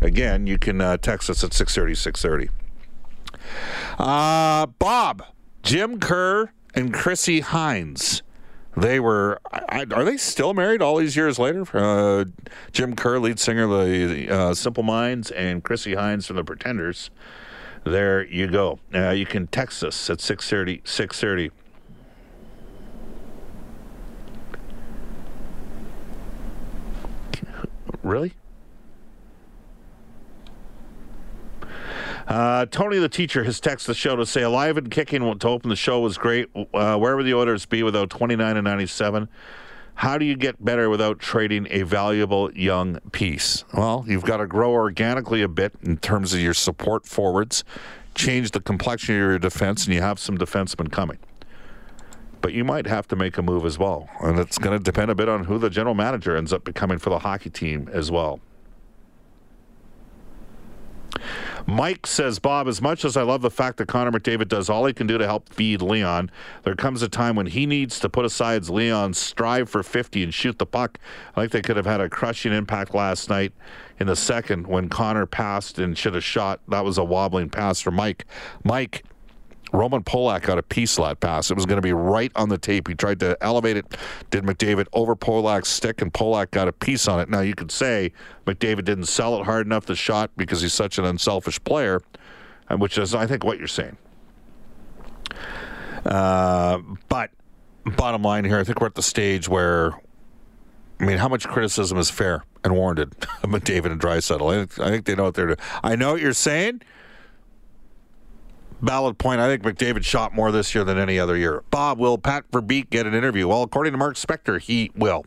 Again, 0.00 0.46
you 0.46 0.58
can 0.58 0.80
uh, 0.80 0.96
text 0.96 1.30
us 1.30 1.42
at 1.42 1.52
630 1.52 1.94
630. 1.94 2.50
Uh, 3.98 4.66
Bob, 4.66 5.24
Jim 5.62 5.98
Kerr 5.98 6.50
and 6.74 6.92
Chrissy 6.92 7.40
Hines. 7.40 8.22
They 8.76 8.98
were. 8.98 9.40
I, 9.52 9.86
are 9.92 10.04
they 10.04 10.16
still 10.16 10.52
married 10.52 10.82
all 10.82 10.96
these 10.96 11.14
years 11.14 11.38
later? 11.38 11.64
Uh, 11.72 12.24
Jim 12.72 12.96
Kerr, 12.96 13.18
lead 13.18 13.38
singer 13.38 13.64
of 13.64 13.88
the 13.88 14.28
uh, 14.28 14.54
Simple 14.54 14.82
Minds, 14.82 15.30
and 15.30 15.62
Chrissy 15.62 15.94
Hines 15.94 16.26
from 16.26 16.36
the 16.36 16.44
Pretenders. 16.44 17.10
There 17.84 18.24
you 18.24 18.48
go. 18.48 18.80
Uh, 18.92 19.10
you 19.10 19.26
can 19.26 19.46
text 19.46 19.84
us 19.84 20.10
at 20.10 20.20
630, 20.20 20.82
630. 20.84 21.50
Really? 28.02 28.34
Uh, 32.26 32.64
Tony, 32.66 32.98
the 32.98 33.08
teacher, 33.08 33.44
has 33.44 33.60
texted 33.60 33.86
the 33.86 33.94
show 33.94 34.16
to 34.16 34.24
say 34.24 34.42
alive 34.42 34.76
and 34.76 34.90
kicking 34.90 35.38
to 35.38 35.48
open 35.48 35.68
the 35.68 35.76
show 35.76 36.00
was 36.00 36.16
great. 36.16 36.48
Uh, 36.72 36.96
where 36.96 37.16
would 37.16 37.26
the 37.26 37.34
Oilers 37.34 37.66
be 37.66 37.82
without 37.82 38.10
29 38.10 38.56
and 38.56 38.64
97? 38.64 39.28
How 39.96 40.18
do 40.18 40.24
you 40.24 40.36
get 40.36 40.62
better 40.64 40.90
without 40.90 41.20
trading 41.20 41.68
a 41.70 41.82
valuable 41.82 42.50
young 42.52 42.98
piece? 43.12 43.64
Well, 43.72 44.04
you've 44.08 44.24
got 44.24 44.38
to 44.38 44.46
grow 44.46 44.72
organically 44.72 45.42
a 45.42 45.48
bit 45.48 45.74
in 45.82 45.98
terms 45.98 46.34
of 46.34 46.40
your 46.40 46.54
support 46.54 47.06
forwards, 47.06 47.62
change 48.14 48.50
the 48.50 48.60
complexion 48.60 49.14
of 49.14 49.20
your 49.20 49.38
defense, 49.38 49.84
and 49.84 49.94
you 49.94 50.00
have 50.00 50.18
some 50.18 50.36
defensemen 50.36 50.90
coming. 50.90 51.18
But 52.40 52.54
you 52.54 52.64
might 52.64 52.86
have 52.86 53.06
to 53.08 53.16
make 53.16 53.38
a 53.38 53.42
move 53.42 53.64
as 53.64 53.78
well. 53.78 54.08
And 54.20 54.38
it's 54.38 54.58
going 54.58 54.76
to 54.76 54.82
depend 54.82 55.10
a 55.10 55.14
bit 55.14 55.28
on 55.28 55.44
who 55.44 55.58
the 55.58 55.70
general 55.70 55.94
manager 55.94 56.36
ends 56.36 56.52
up 56.52 56.64
becoming 56.64 56.98
for 56.98 57.10
the 57.10 57.20
hockey 57.20 57.50
team 57.50 57.88
as 57.92 58.10
well. 58.10 58.40
Mike 61.66 62.06
says, 62.06 62.38
Bob, 62.38 62.68
as 62.68 62.82
much 62.82 63.04
as 63.04 63.16
I 63.16 63.22
love 63.22 63.40
the 63.40 63.50
fact 63.50 63.78
that 63.78 63.88
Connor 63.88 64.12
McDavid 64.12 64.48
does 64.48 64.68
all 64.68 64.84
he 64.84 64.92
can 64.92 65.06
do 65.06 65.16
to 65.16 65.24
help 65.24 65.48
feed 65.48 65.80
Leon, 65.80 66.30
there 66.62 66.74
comes 66.74 67.00
a 67.00 67.08
time 67.08 67.36
when 67.36 67.46
he 67.46 67.64
needs 67.64 67.98
to 68.00 68.08
put 68.10 68.26
aside 68.26 68.68
Leon's 68.68 69.16
strive 69.16 69.70
for 69.70 69.82
50 69.82 70.22
and 70.22 70.34
shoot 70.34 70.58
the 70.58 70.66
puck. 70.66 70.98
I 71.34 71.40
think 71.40 71.52
they 71.52 71.62
could 71.62 71.76
have 71.76 71.86
had 71.86 72.02
a 72.02 72.10
crushing 72.10 72.52
impact 72.52 72.94
last 72.94 73.30
night 73.30 73.52
in 73.98 74.08
the 74.08 74.16
second 74.16 74.66
when 74.66 74.90
Connor 74.90 75.24
passed 75.24 75.78
and 75.78 75.96
should 75.96 76.14
have 76.14 76.24
shot. 76.24 76.60
That 76.68 76.84
was 76.84 76.98
a 76.98 77.04
wobbling 77.04 77.48
pass 77.48 77.80
for 77.80 77.90
Mike. 77.90 78.26
Mike, 78.62 79.02
Roman 79.74 80.04
Polak 80.04 80.42
got 80.42 80.56
a 80.56 80.62
piece 80.62 80.96
that 80.96 81.18
pass. 81.18 81.50
It 81.50 81.54
was 81.54 81.66
going 81.66 81.78
to 81.78 81.82
be 81.82 81.92
right 81.92 82.30
on 82.36 82.48
the 82.48 82.56
tape. 82.56 82.86
He 82.86 82.94
tried 82.94 83.18
to 83.20 83.36
elevate 83.40 83.76
it, 83.76 83.96
did 84.30 84.44
McDavid 84.44 84.86
over 84.92 85.16
Polak's 85.16 85.68
stick, 85.68 86.00
and 86.00 86.12
Polak 86.12 86.52
got 86.52 86.68
a 86.68 86.72
piece 86.72 87.08
on 87.08 87.18
it. 87.18 87.28
Now, 87.28 87.40
you 87.40 87.54
could 87.54 87.72
say 87.72 88.12
McDavid 88.46 88.84
didn't 88.84 89.06
sell 89.06 89.38
it 89.40 89.44
hard 89.44 89.66
enough, 89.66 89.86
the 89.86 89.96
shot, 89.96 90.30
because 90.36 90.62
he's 90.62 90.72
such 90.72 90.98
an 90.98 91.04
unselfish 91.04 91.62
player, 91.64 92.00
uh, 92.68 92.76
which 92.76 92.96
is, 92.98 93.16
I 93.16 93.26
think, 93.26 93.42
what 93.42 93.58
you're 93.58 93.66
saying. 93.66 93.96
Uh, 96.06 96.78
but 97.08 97.30
bottom 97.96 98.22
line 98.22 98.44
here, 98.44 98.58
I 98.58 98.64
think 98.64 98.80
we're 98.80 98.86
at 98.86 98.94
the 98.94 99.02
stage 99.02 99.48
where, 99.48 99.92
I 101.00 101.04
mean, 101.04 101.18
how 101.18 101.28
much 101.28 101.48
criticism 101.48 101.98
is 101.98 102.10
fair 102.10 102.44
and 102.62 102.76
warranted 102.76 103.12
of 103.42 103.50
McDavid 103.50 103.86
and 103.86 104.00
Draisaitl? 104.00 104.78
I, 104.78 104.84
I 104.84 104.90
think 104.90 105.06
they 105.06 105.16
know 105.16 105.24
what 105.24 105.34
they're 105.34 105.46
doing. 105.46 105.58
I 105.82 105.96
know 105.96 106.12
what 106.12 106.20
you're 106.20 106.32
saying 106.32 106.82
Valid 108.80 109.18
point. 109.18 109.40
I 109.40 109.48
think 109.48 109.62
McDavid 109.62 110.04
shot 110.04 110.34
more 110.34 110.52
this 110.52 110.74
year 110.74 110.84
than 110.84 110.98
any 110.98 111.18
other 111.18 111.36
year. 111.36 111.62
Bob, 111.70 111.98
will 111.98 112.18
Pat 112.18 112.50
Verbeek 112.50 112.90
get 112.90 113.06
an 113.06 113.14
interview? 113.14 113.48
Well, 113.48 113.62
according 113.62 113.92
to 113.92 113.98
Mark 113.98 114.16
Spector, 114.16 114.60
he 114.60 114.90
will. 114.94 115.24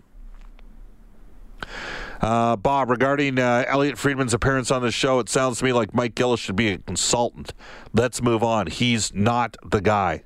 Uh, 2.21 2.55
Bob, 2.55 2.89
regarding 2.89 3.37
uh, 3.39 3.63
Elliotte 3.67 3.97
Friedman's 3.97 4.33
appearance 4.33 4.71
on 4.71 4.81
the 4.81 4.91
show, 4.91 5.19
it 5.19 5.29
sounds 5.29 5.59
to 5.59 5.65
me 5.65 5.73
like 5.73 5.93
Mike 5.93 6.15
Gillis 6.15 6.39
should 6.39 6.55
be 6.55 6.69
a 6.69 6.77
consultant. 6.79 7.53
Let's 7.93 8.21
move 8.21 8.43
on. 8.43 8.67
He's 8.67 9.13
not 9.13 9.55
the 9.63 9.81
guy. 9.81 10.23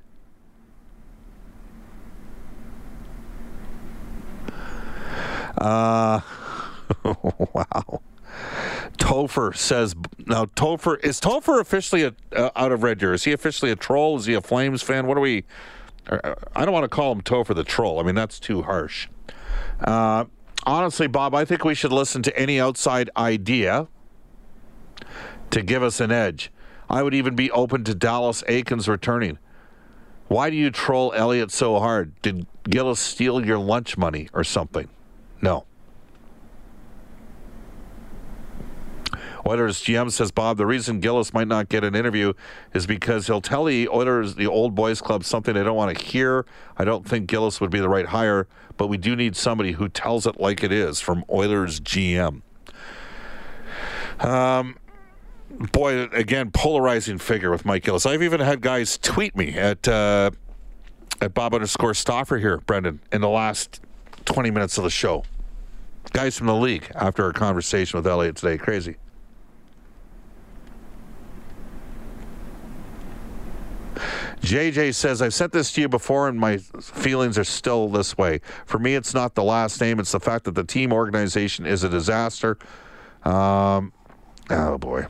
Uh, 5.58 6.20
wow. 7.04 8.00
Topher 8.98 9.56
says 9.56 9.94
now. 10.26 10.44
Topher 10.44 11.02
is 11.04 11.20
Topher 11.20 11.60
officially 11.60 12.04
a, 12.04 12.14
uh, 12.34 12.50
out 12.56 12.72
of 12.72 12.82
Red 12.82 12.98
Deer? 12.98 13.12
Is 13.12 13.24
he 13.24 13.32
officially 13.32 13.70
a 13.70 13.76
troll? 13.76 14.16
Is 14.16 14.26
he 14.26 14.34
a 14.34 14.40
Flames 14.40 14.82
fan? 14.82 15.06
What 15.06 15.16
are 15.16 15.20
we? 15.20 15.44
Uh, 16.08 16.34
I 16.54 16.64
don't 16.64 16.74
want 16.74 16.84
to 16.84 16.88
call 16.88 17.12
him 17.12 17.22
Topher 17.22 17.54
the 17.54 17.64
troll. 17.64 18.00
I 18.00 18.02
mean 18.02 18.14
that's 18.14 18.38
too 18.38 18.62
harsh. 18.62 19.08
Uh, 19.80 20.26
honestly, 20.64 21.06
Bob, 21.06 21.34
I 21.34 21.44
think 21.44 21.64
we 21.64 21.74
should 21.74 21.92
listen 21.92 22.22
to 22.22 22.38
any 22.38 22.60
outside 22.60 23.10
idea 23.16 23.88
to 25.50 25.62
give 25.62 25.82
us 25.82 26.00
an 26.00 26.10
edge. 26.10 26.50
I 26.88 27.02
would 27.02 27.14
even 27.14 27.34
be 27.34 27.50
open 27.50 27.84
to 27.84 27.94
Dallas 27.94 28.42
Eakins 28.48 28.88
returning. 28.88 29.38
Why 30.28 30.50
do 30.50 30.56
you 30.56 30.70
troll 30.70 31.12
Elliotte 31.14 31.50
so 31.50 31.78
hard? 31.78 32.20
Did 32.22 32.46
Gillis 32.64 33.00
steal 33.00 33.44
your 33.44 33.58
lunch 33.58 33.98
money 33.98 34.28
or 34.32 34.44
something? 34.44 34.88
No. 35.42 35.66
Oilers 39.46 39.82
GM 39.82 40.10
says, 40.10 40.30
Bob, 40.30 40.56
the 40.56 40.66
reason 40.66 41.00
Gillis 41.00 41.34
might 41.34 41.48
not 41.48 41.68
get 41.68 41.84
an 41.84 41.94
interview 41.94 42.32
is 42.74 42.86
because 42.86 43.26
he'll 43.26 43.40
tell 43.40 43.64
the 43.64 43.88
Oilers, 43.88 44.36
the 44.36 44.46
old 44.46 44.74
boys 44.74 45.00
club, 45.00 45.24
something 45.24 45.54
they 45.54 45.64
don't 45.64 45.76
want 45.76 45.96
to 45.96 46.04
hear. 46.04 46.46
I 46.76 46.84
don't 46.84 47.06
think 47.06 47.26
Gillis 47.26 47.60
would 47.60 47.70
be 47.70 47.80
the 47.80 47.88
right 47.88 48.06
hire, 48.06 48.46
but 48.76 48.86
we 48.86 48.96
do 48.96 49.16
need 49.16 49.36
somebody 49.36 49.72
who 49.72 49.88
tells 49.88 50.26
it 50.26 50.40
like 50.40 50.62
it 50.62 50.72
is 50.72 51.00
from 51.00 51.24
Oilers 51.30 51.80
GM. 51.80 52.42
Um, 54.20 54.76
boy, 55.50 56.04
again, 56.04 56.50
polarizing 56.52 57.18
figure 57.18 57.50
with 57.50 57.64
Mike 57.64 57.84
Gillis. 57.84 58.06
I've 58.06 58.22
even 58.22 58.40
had 58.40 58.60
guys 58.60 58.98
tweet 58.98 59.36
me 59.36 59.54
at 59.54 59.86
uh, 59.88 60.30
at 61.20 61.34
Bob 61.34 61.54
underscore 61.54 61.94
Stauffer 61.94 62.38
here, 62.38 62.58
Brendan, 62.58 63.00
in 63.12 63.20
the 63.20 63.28
last 63.28 63.80
20 64.24 64.50
minutes 64.50 64.78
of 64.78 64.84
the 64.84 64.90
show. 64.90 65.24
Guys 66.12 66.36
from 66.36 66.48
the 66.48 66.54
league 66.54 66.90
after 66.94 67.24
our 67.24 67.32
conversation 67.32 67.96
with 67.96 68.06
Elliotte 68.06 68.36
today. 68.36 68.58
Crazy. 68.58 68.96
JJ 74.42 74.94
says, 74.94 75.22
I've 75.22 75.32
sent 75.32 75.52
this 75.52 75.72
to 75.72 75.80
you 75.80 75.88
before, 75.88 76.28
and 76.28 76.38
my 76.38 76.58
feelings 76.58 77.38
are 77.38 77.44
still 77.44 77.88
this 77.88 78.18
way. 78.18 78.40
For 78.66 78.78
me, 78.78 78.96
it's 78.96 79.14
not 79.14 79.36
the 79.36 79.44
last 79.44 79.80
name, 79.80 80.00
it's 80.00 80.12
the 80.12 80.20
fact 80.20 80.44
that 80.44 80.56
the 80.56 80.64
team 80.64 80.92
organization 80.92 81.64
is 81.64 81.84
a 81.84 81.88
disaster. 81.88 82.58
Um, 83.22 83.92
oh, 84.50 84.78
boy. 84.78 85.06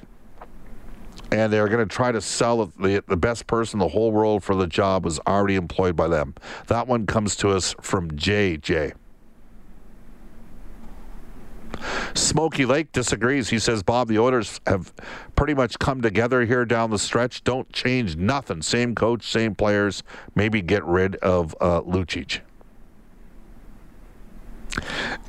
And 1.31 1.51
they're 1.51 1.69
going 1.69 1.87
to 1.87 1.93
try 1.93 2.12
to 2.12 2.21
sell 2.21 2.67
the, 2.79 3.03
the 3.09 3.17
best 3.17 3.47
person 3.47 3.81
in 3.81 3.87
the 3.87 3.93
whole 3.93 4.12
world 4.12 4.45
for 4.45 4.55
the 4.55 4.67
job 4.67 5.07
was 5.07 5.19
already 5.21 5.57
employed 5.57 5.97
by 5.97 6.09
them. 6.09 6.35
That 6.67 6.87
one 6.87 7.07
comes 7.07 7.35
to 7.37 7.49
us 7.49 7.75
from 7.81 8.11
JJ. 8.11 8.93
Smoky 12.15 12.67
Lake 12.67 12.93
disagrees. 12.93 13.49
He 13.49 13.59
says, 13.59 13.83
Bob, 13.83 14.09
the 14.09 14.19
Oilers 14.19 14.61
have 14.67 14.93
pretty 15.37 15.55
much 15.55 15.79
come 15.79 16.03
together 16.03 16.45
here 16.45 16.65
down 16.65 16.91
the 16.91 16.99
stretch. 16.99 17.45
Don't 17.45 17.71
change 17.73 18.17
nothing. 18.17 18.62
Same 18.62 18.95
coach, 18.95 19.27
same 19.27 19.55
players. 19.55 20.03
Maybe 20.35 20.62
get 20.62 20.85
rid 20.85 21.17
of 21.17 21.55
uh, 21.61 21.83
Lucic. 21.83 22.41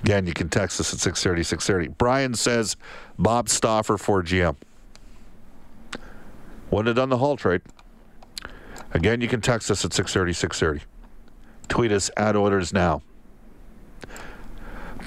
Again, 0.04 0.28
you 0.28 0.34
can 0.34 0.50
text 0.50 0.80
us 0.80 0.94
at 0.94 1.00
630, 1.00 1.44
630. 1.44 1.96
Brian 1.98 2.34
says, 2.34 2.76
Bob 3.18 3.50
Stauffer 3.50 3.98
for 3.98 4.24
GM. 4.24 4.56
Wouldn't 6.72 6.88
have 6.88 6.96
done 6.96 7.10
the 7.10 7.18
Hall 7.18 7.38
trade. 7.38 7.62
Again, 8.94 9.22
you 9.22 9.28
can 9.28 9.42
text 9.42 9.70
us 9.72 9.84
at 9.84 9.94
630, 9.94 10.34
630. 10.34 10.86
Tweet 11.68 11.92
us 11.92 12.10
at 12.18 12.36
Oilers 12.36 12.74
Now. 12.74 13.02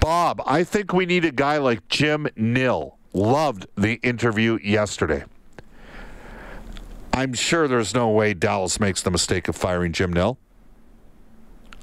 Bob, 0.06 0.40
I 0.46 0.62
think 0.62 0.92
we 0.92 1.04
need 1.04 1.24
a 1.24 1.32
guy 1.32 1.58
like 1.58 1.88
Jim 1.88 2.28
Nill. 2.36 2.96
Loved 3.12 3.66
the 3.74 3.94
interview 4.04 4.56
yesterday. 4.62 5.24
I'm 7.12 7.34
sure 7.34 7.66
there's 7.66 7.92
no 7.92 8.10
way 8.10 8.32
Dallas 8.32 8.78
makes 8.78 9.02
the 9.02 9.10
mistake 9.10 9.48
of 9.48 9.56
firing 9.56 9.90
Jim 9.90 10.12
Nill. 10.12 10.38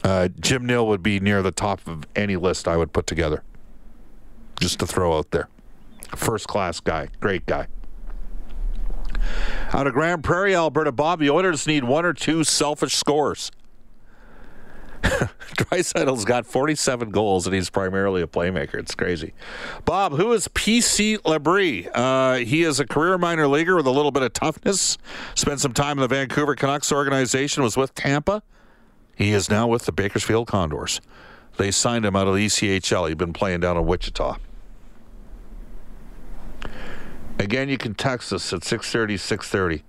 Uh, 0.05 0.29
Jim 0.39 0.65
Nill 0.65 0.87
would 0.87 1.03
be 1.03 1.19
near 1.19 1.41
the 1.41 1.51
top 1.51 1.85
of 1.85 2.05
any 2.15 2.37
list 2.37 2.65
I 2.65 2.77
would 2.77 2.93
put 2.93 3.07
together. 3.07 3.43
Just 4.57 4.79
to 4.79 4.87
throw 4.87 5.17
out 5.17 5.31
there. 5.31 5.49
First 6.15 6.47
class 6.47 6.79
guy, 6.79 7.09
great 7.19 7.45
guy. 7.45 7.67
Out 9.73 9.85
of 9.85 9.91
Grande 9.91 10.23
Prairie, 10.23 10.55
Alberta, 10.55 10.93
Bob, 10.93 11.19
the 11.19 11.29
Oilers 11.29 11.67
need 11.67 11.83
one 11.83 12.05
or 12.05 12.13
two 12.13 12.45
selfish 12.45 12.95
scores. 12.95 13.51
Draisaitl's 15.57 16.23
got 16.23 16.45
47 16.45 17.11
goals, 17.11 17.45
and 17.45 17.53
he's 17.53 17.69
primarily 17.69 18.21
a 18.21 18.27
playmaker. 18.27 18.75
It's 18.75 18.95
crazy. 18.95 19.33
Bob, 19.83 20.13
who 20.13 20.31
is 20.31 20.47
PC 20.47 21.17
Labrie? 21.19 21.89
Uh, 21.93 22.35
he 22.35 22.63
is 22.63 22.79
a 22.79 22.85
career 22.85 23.17
minor 23.17 23.47
leaguer 23.47 23.75
with 23.75 23.85
a 23.85 23.91
little 23.91 24.11
bit 24.11 24.23
of 24.23 24.31
toughness. 24.31 24.97
Spent 25.35 25.59
some 25.59 25.73
time 25.73 25.97
in 25.97 26.01
the 26.01 26.07
Vancouver 26.07 26.55
Canucks 26.55 26.91
organization. 26.91 27.63
Was 27.63 27.75
with 27.75 27.93
Tampa. 27.95 28.43
He 29.15 29.31
is 29.31 29.49
now 29.49 29.67
with 29.67 29.85
the 29.85 29.91
Bakersfield 29.91 30.47
Condors. 30.47 31.01
They 31.57 31.69
signed 31.69 32.05
him 32.05 32.15
out 32.15 32.27
of 32.27 32.35
the 32.35 32.45
ECHL. 32.45 33.09
He'd 33.09 33.17
been 33.17 33.33
playing 33.33 33.59
down 33.59 33.77
in 33.77 33.85
Wichita. 33.85 34.37
Again, 37.37 37.67
you 37.67 37.77
can 37.77 37.93
text 37.93 38.31
us 38.31 38.53
at 38.53 38.63
630, 38.63 39.17
630. 39.17 39.83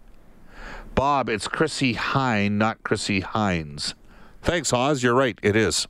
Bob, 0.95 1.29
it's 1.29 1.47
Chrissie 1.47 1.95
Hynde, 1.95 2.53
not 2.53 2.83
Chrissy 2.83 3.21
Hines. 3.21 3.95
Thanks, 4.45 4.75
Oz. 4.75 5.03
You're 5.03 5.15
right. 5.15 5.39
It 5.43 5.57
is. 5.57 5.89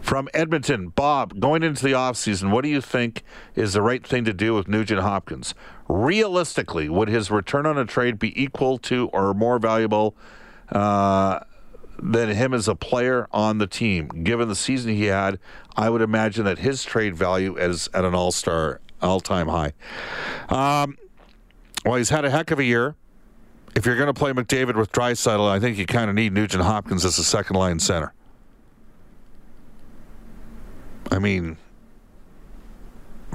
From 0.00 0.28
Edmonton, 0.32 0.90
Bob, 0.90 1.40
going 1.40 1.64
into 1.64 1.82
the 1.82 1.90
offseason, 1.90 2.52
what 2.52 2.62
do 2.62 2.68
you 2.68 2.80
think 2.80 3.24
is 3.56 3.72
the 3.72 3.82
right 3.82 4.06
thing 4.06 4.24
to 4.24 4.32
do 4.32 4.54
with 4.54 4.68
Nugent 4.68 5.00
Hopkins? 5.00 5.52
Realistically, 5.88 6.88
would 6.88 7.08
his 7.08 7.28
return 7.28 7.66
on 7.66 7.76
a 7.76 7.84
trade 7.84 8.20
be 8.20 8.40
equal 8.40 8.78
to 8.78 9.08
or 9.08 9.34
more 9.34 9.58
valuable 9.58 10.14
uh, 10.70 11.40
than 11.98 12.28
him 12.28 12.54
as 12.54 12.68
a 12.68 12.76
player 12.76 13.26
on 13.32 13.58
the 13.58 13.66
team? 13.66 14.06
Given 14.22 14.46
the 14.46 14.54
season 14.54 14.94
he 14.94 15.06
had, 15.06 15.40
I 15.76 15.90
would 15.90 16.02
imagine 16.02 16.44
that 16.44 16.58
his 16.58 16.84
trade 16.84 17.16
value 17.16 17.56
is 17.56 17.88
at 17.92 18.04
an 18.04 18.14
all 18.14 18.30
star, 18.30 18.80
all 19.02 19.18
time 19.18 19.48
high. 19.48 19.72
Um, 20.50 20.98
well, 21.84 21.96
he's 21.96 22.10
had 22.10 22.24
a 22.24 22.30
heck 22.30 22.52
of 22.52 22.60
a 22.60 22.64
year 22.64 22.94
if 23.74 23.86
you're 23.86 23.96
going 23.96 24.06
to 24.06 24.14
play 24.14 24.32
McDavid 24.32 24.76
with 24.76 24.92
Draisaitl, 24.92 25.48
I 25.48 25.58
think 25.58 25.78
you 25.78 25.86
kind 25.86 26.08
of 26.08 26.14
need 26.14 26.32
Nugent 26.32 26.62
Hopkins 26.62 27.04
as 27.04 27.18
a 27.18 27.24
second 27.24 27.56
line 27.56 27.78
center. 27.80 28.12
I 31.10 31.18
mean, 31.18 31.56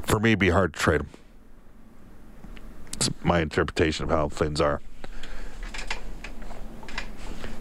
for 0.04 0.20
me, 0.20 0.32
it'd 0.32 0.40
be 0.40 0.50
hard 0.50 0.74
to 0.74 0.80
trade 0.80 1.02
him. 1.02 1.10
It's 2.94 3.10
my 3.24 3.40
interpretation 3.40 4.06
of 4.06 4.10
how 4.12 4.30
things 4.30 4.60
are. 4.60 4.82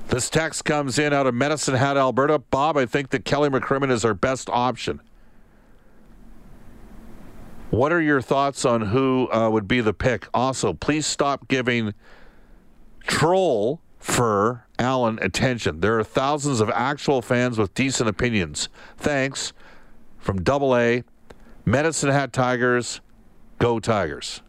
This 0.09 0.31
text 0.31 0.65
comes 0.65 0.99
in 0.99 1.13
out 1.13 1.27
of 1.27 1.35
Medicine 1.35 1.75
Hat, 1.75 1.97
Alberta. 1.97 2.39
Bob, 2.39 2.77
I 2.77 2.87
think 2.87 3.11
that 3.11 3.25
Kelly 3.25 3.51
McCrimmon 3.51 3.91
is 3.91 4.05
our 4.05 4.15
best 4.15 4.49
option. 4.49 5.03
What 7.71 7.93
are 7.93 8.01
your 8.01 8.23
thoughts 8.23 8.65
on 8.65 8.81
who 8.81 9.31
uh, 9.31 9.51
would 9.51 9.69
be 9.69 9.83
the 9.83 9.93
pick? 9.93 10.27
Also, 10.33 10.73
please 10.73 11.07
stop 11.07 11.47
giving 11.49 11.93
troll 13.09 13.81
for 13.99 14.67
Allen 14.79 15.19
attention. 15.21 15.81
There 15.81 15.99
are 15.99 16.05
thousands 16.05 16.61
of 16.61 16.71
actual 16.71 17.21
fans 17.21 17.59
with 17.59 17.75
decent 17.75 18.09
opinions. 18.09 18.69
Thanks 18.97 19.53
from 20.19 20.43
Double 20.43 20.77
A, 20.77 21.03
Medicine 21.65 22.11
Hat 22.11 22.33
Tigers, 22.33 23.01
Go 23.59 23.81
Tigers. 23.81 24.43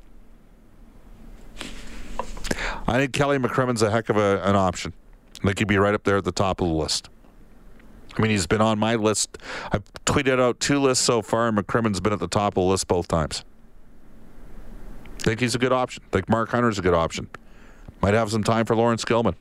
I 2.88 2.98
think 2.98 3.14
Kelly 3.14 3.38
McCrimmon's 3.38 3.82
a 3.82 3.90
heck 3.90 4.10
of 4.10 4.18
a, 4.18 4.42
an 4.44 4.56
option. 4.56 4.94
I 5.42 5.48
think 5.48 5.60
he'd 5.60 5.68
be 5.68 5.78
right 5.78 5.94
up 5.94 6.04
there 6.04 6.18
at 6.18 6.26
the 6.26 6.32
top 6.32 6.62
of 6.62 6.68
the 6.68 6.74
list. 6.74 7.10
I 8.18 8.22
mean, 8.22 8.32
he's 8.32 8.48
been 8.48 8.62
on 8.62 8.78
my 8.78 8.96
list. 8.96 9.38
I've 9.72 9.84
tweeted 10.06 10.40
out 10.40 10.60
two 10.60 10.80
lists 10.80 11.06
so 11.06 11.22
far, 11.22 11.48
and 11.48 11.58
McCrimmon's 11.58 12.02
been 12.02 12.12
at 12.12 12.20
the 12.20 12.28
top 12.28 12.58
of 12.58 12.64
the 12.64 12.70
list 12.70 12.88
both 12.88 13.08
times. 13.08 13.46
I 15.22 15.24
think 15.24 15.40
he's 15.40 15.56
a 15.56 15.60
good 15.60 15.72
option. 15.72 16.04
I 16.08 16.10
think 16.12 16.30
Mark 16.30 16.50
Hunter's 16.50 16.80
a 16.80 16.82
good 16.82 16.94
option. 16.94 17.30
Might 18.02 18.14
have 18.14 18.32
some 18.32 18.44
time 18.44 18.66
for 18.66 18.76
Laurence 18.76 19.04
Gilman. 19.04 19.36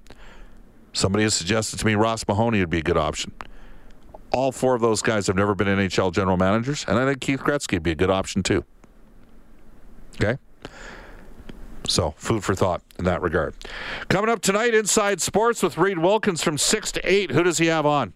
Somebody 0.92 1.24
has 1.24 1.34
suggested 1.34 1.78
to 1.78 1.86
me 1.86 1.94
Ross 1.94 2.26
Mahoney 2.26 2.60
would 2.60 2.70
be 2.70 2.78
a 2.78 2.82
good 2.82 2.96
option. 2.96 3.32
All 4.32 4.52
four 4.52 4.74
of 4.74 4.80
those 4.80 5.00
guys 5.00 5.26
have 5.26 5.36
never 5.36 5.54
been 5.54 5.68
NHL 5.68 6.12
general 6.12 6.36
managers, 6.36 6.84
and 6.86 6.98
I 6.98 7.06
think 7.06 7.20
Keith 7.20 7.40
Gretzky 7.40 7.74
would 7.74 7.82
be 7.82 7.92
a 7.92 7.94
good 7.94 8.10
option 8.10 8.42
too. 8.42 8.64
Okay? 10.16 10.38
So, 11.86 12.14
food 12.18 12.44
for 12.44 12.54
thought 12.54 12.82
in 12.98 13.04
that 13.06 13.22
regard. 13.22 13.54
Coming 14.08 14.28
up 14.28 14.42
tonight, 14.42 14.74
Inside 14.74 15.22
Sports 15.22 15.62
with 15.62 15.78
Reid 15.78 15.98
Wilkins 15.98 16.42
from 16.42 16.58
6 16.58 16.92
to 16.92 17.10
8. 17.10 17.30
Who 17.30 17.42
does 17.42 17.58
he 17.58 17.66
have 17.66 17.86
on? 17.86 18.12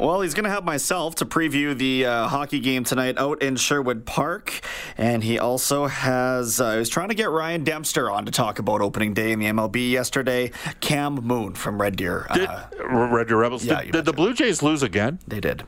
Well, 0.00 0.22
he's 0.22 0.34
going 0.34 0.44
to 0.44 0.50
have 0.50 0.64
myself 0.64 1.14
to 1.16 1.24
preview 1.24 1.76
the 1.76 2.06
uh, 2.06 2.26
hockey 2.26 2.58
game 2.58 2.82
tonight 2.82 3.16
out 3.16 3.40
in 3.40 3.54
Sherwood 3.54 4.04
Park. 4.04 4.60
And 4.98 5.22
he 5.22 5.38
also 5.38 5.86
has, 5.86 6.60
uh, 6.60 6.74
was 6.78 6.88
trying 6.88 7.10
to 7.10 7.14
get 7.14 7.30
Ryan 7.30 7.62
Dempster 7.62 8.10
on 8.10 8.26
to 8.26 8.32
talk 8.32 8.58
about 8.58 8.80
opening 8.80 9.14
day 9.14 9.30
in 9.30 9.38
the 9.38 9.46
MLB 9.46 9.92
yesterday. 9.92 10.50
Cam 10.80 11.14
Moon 11.14 11.54
from 11.54 11.80
Red 11.80 11.94
Deer. 11.94 12.26
Did, 12.34 12.48
uh, 12.48 12.66
Red 12.88 13.28
Deer 13.28 13.36
Rebels. 13.38 13.64
Yeah, 13.64 13.82
did, 13.82 13.92
did 13.92 14.04
the 14.04 14.12
Blue 14.12 14.34
Jays 14.34 14.62
lose 14.64 14.82
again? 14.82 15.20
They 15.28 15.38
did. 15.38 15.62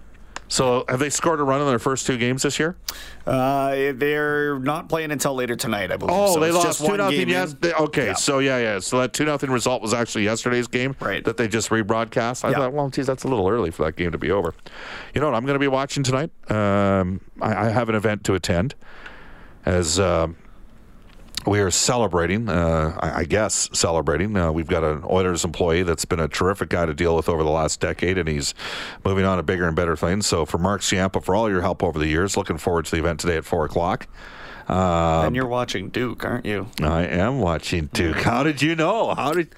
So 0.48 0.84
have 0.88 1.00
they 1.00 1.10
scored 1.10 1.40
a 1.40 1.42
run 1.42 1.60
in 1.60 1.66
their 1.66 1.78
first 1.80 2.06
two 2.06 2.16
games 2.16 2.42
this 2.42 2.58
year? 2.60 2.76
Uh, 3.26 3.92
they're 3.94 4.58
not 4.60 4.88
playing 4.88 5.10
until 5.10 5.34
later 5.34 5.56
tonight, 5.56 5.90
I 5.90 5.96
believe. 5.96 6.14
Oh, 6.16 6.34
so 6.34 6.40
they 6.40 6.46
it's 6.48 6.54
lost 6.54 6.66
just 6.68 6.80
two 6.80 6.86
one 6.86 6.98
nothing. 6.98 7.28
Yes. 7.28 7.54
They, 7.60 7.72
okay, 7.74 8.06
Yeah. 8.06 8.14
so 8.14 8.38
yeah, 8.38 8.58
yeah. 8.58 8.78
So 8.78 9.00
that 9.00 9.12
two 9.12 9.24
nothing 9.24 9.50
result 9.50 9.82
was 9.82 9.92
actually 9.92 10.24
yesterday's 10.24 10.68
game, 10.68 10.94
Right. 11.00 11.24
That 11.24 11.36
they 11.36 11.48
just 11.48 11.70
rebroadcast. 11.70 12.44
I 12.44 12.50
Yeah. 12.50 12.56
thought, 12.58 12.72
well, 12.72 12.88
geez, 12.90 13.06
that's 13.06 13.24
a 13.24 13.28
little 13.28 13.48
early 13.48 13.70
for 13.72 13.84
that 13.84 13.96
game 13.96 14.12
to 14.12 14.18
be 14.18 14.30
over. 14.30 14.54
You 15.14 15.20
know 15.20 15.26
what? 15.28 15.36
I'm 15.36 15.44
going 15.44 15.56
to 15.56 15.60
be 15.60 15.68
watching 15.68 16.02
tonight. 16.04 16.30
Um, 16.50 17.20
I, 17.42 17.66
I 17.66 17.68
have 17.70 17.88
an 17.88 17.94
event 17.96 18.22
to 18.24 18.34
attend 18.34 18.74
as. 19.64 19.98
um 19.98 20.36
we 21.46 21.60
are 21.60 21.70
celebrating, 21.70 22.48
uh, 22.48 22.98
I, 23.00 23.20
I 23.20 23.24
guess, 23.24 23.70
celebrating. 23.72 24.36
Uh, 24.36 24.50
we've 24.52 24.66
got 24.66 24.82
an 24.84 25.04
Oilers 25.08 25.44
employee 25.44 25.82
that's 25.84 26.04
been 26.04 26.20
a 26.20 26.28
terrific 26.28 26.68
guy 26.68 26.86
to 26.86 26.94
deal 26.94 27.14
with 27.16 27.28
over 27.28 27.42
the 27.42 27.50
last 27.50 27.80
decade, 27.80 28.18
and 28.18 28.28
he's 28.28 28.54
moving 29.04 29.24
on 29.24 29.36
to 29.36 29.42
bigger 29.42 29.66
and 29.66 29.76
better 29.76 29.96
things. 29.96 30.26
So, 30.26 30.44
for 30.44 30.58
Mark 30.58 30.80
Ciampa, 30.80 31.22
for 31.22 31.34
all 31.34 31.48
your 31.48 31.60
help 31.60 31.82
over 31.82 31.98
the 31.98 32.08
years, 32.08 32.36
looking 32.36 32.58
forward 32.58 32.86
to 32.86 32.90
the 32.90 32.98
event 32.98 33.20
today 33.20 33.36
at 33.36 33.44
4 33.44 33.64
o'clock. 33.64 34.08
and 35.24 35.36
you're 35.36 35.46
watching 35.46 35.90
Duke, 35.90 36.24
aren't 36.24 36.44
you? 36.44 36.66
I 36.82 37.02
am 37.02 37.38
watching 37.38 37.88
Duke. 37.92 38.16
How 38.16 38.42
did 38.42 38.60
you 38.60 38.74
know? 38.74 39.14
How 39.14 39.32
did 39.32 39.54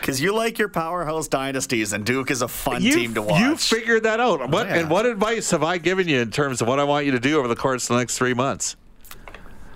Because 0.00 0.20
you 0.20 0.34
like 0.34 0.58
your 0.58 0.68
powerhouse 0.68 1.28
dynasties, 1.28 1.94
and 1.94 2.04
Duke 2.04 2.30
is 2.30 2.42
a 2.42 2.48
fun 2.48 2.82
you, 2.82 2.94
team 2.94 3.14
to 3.14 3.22
watch. 3.22 3.40
You 3.40 3.56
figured 3.56 4.02
that 4.02 4.20
out. 4.20 4.50
What 4.50 4.66
yeah. 4.66 4.80
and 4.80 4.90
what 4.90 5.06
advice 5.06 5.50
have 5.52 5.62
I 5.62 5.78
given 5.78 6.08
you 6.08 6.20
in 6.20 6.30
terms 6.30 6.60
of 6.60 6.68
what 6.68 6.78
I 6.78 6.84
want 6.84 7.06
you 7.06 7.12
to 7.12 7.20
do 7.20 7.38
over 7.38 7.48
the 7.48 7.56
course 7.56 7.84
of 7.84 7.94
the 7.94 8.00
next 8.00 8.18
three 8.18 8.34
months? 8.34 8.76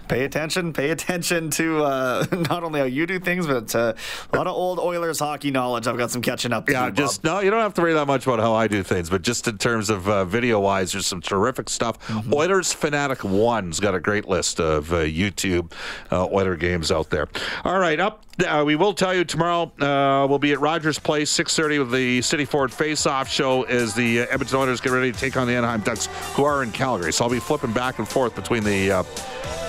Pay 0.08 0.24
attention. 0.24 0.72
Pay 0.72 0.90
attention 0.90 1.50
to 1.50 1.84
uh, 1.84 2.26
not 2.50 2.62
only 2.64 2.80
how 2.80 2.86
you 2.86 3.06
do 3.06 3.18
things, 3.18 3.46
but 3.46 3.74
uh, 3.74 3.94
a 4.32 4.36
lot 4.36 4.46
of 4.46 4.54
old 4.54 4.78
Oilers 4.78 5.18
hockey 5.18 5.50
knowledge. 5.50 5.86
I've 5.86 5.96
got 5.96 6.10
some 6.10 6.22
catching 6.22 6.52
up. 6.52 6.66
to 6.66 6.72
Yeah, 6.72 6.90
just 6.90 7.22
Bob. 7.22 7.36
no. 7.36 7.40
You 7.40 7.50
don't 7.50 7.60
have 7.60 7.74
to 7.74 7.82
worry 7.82 7.94
that 7.94 8.06
much 8.06 8.26
about 8.26 8.40
how 8.40 8.54
I 8.54 8.68
do 8.68 8.82
things, 8.82 9.10
but 9.10 9.22
just 9.22 9.48
in 9.48 9.58
terms 9.58 9.90
of 9.90 10.08
uh, 10.08 10.24
video 10.24 10.60
wise, 10.60 10.92
there's 10.92 11.06
some 11.06 11.20
terrific 11.20 11.68
stuff. 11.68 11.98
Mm-hmm. 12.08 12.34
Oilers 12.34 12.72
Fanatic 12.72 13.24
One's 13.24 13.80
got 13.80 13.94
a 13.94 14.00
great 14.00 14.28
list 14.28 14.60
of 14.60 14.92
uh, 14.92 14.98
YouTube 14.98 15.72
uh, 16.12 16.26
Oiler 16.26 16.56
games 16.56 16.92
out 16.92 17.10
there. 17.10 17.28
All 17.64 17.78
right, 17.78 17.98
up. 17.98 18.24
Uh, 18.44 18.64
we 18.66 18.74
will 18.74 18.92
tell 18.94 19.14
you 19.14 19.24
tomorrow. 19.24 19.70
Uh, 19.80 20.26
we'll 20.26 20.40
be 20.40 20.52
at 20.52 20.60
Rogers 20.60 20.98
Place, 20.98 21.30
6:30 21.30 21.78
with 21.78 21.92
the 21.92 22.20
City 22.22 22.44
Ford 22.44 22.72
Face-Off 22.72 23.28
show 23.28 23.62
as 23.62 23.94
the 23.94 24.22
uh, 24.22 24.26
Edmonton 24.30 24.58
Oilers 24.58 24.80
get 24.80 24.90
ready 24.90 25.12
to 25.12 25.18
take 25.18 25.36
on 25.36 25.46
the 25.46 25.54
Anaheim 25.54 25.80
Ducks, 25.82 26.08
who 26.34 26.44
are 26.44 26.62
in 26.62 26.72
Calgary. 26.72 27.12
So 27.12 27.24
I'll 27.24 27.30
be 27.30 27.38
flipping 27.38 27.72
back 27.72 27.98
and 27.98 28.08
forth 28.08 28.34
between 28.34 28.64
the. 28.64 29.63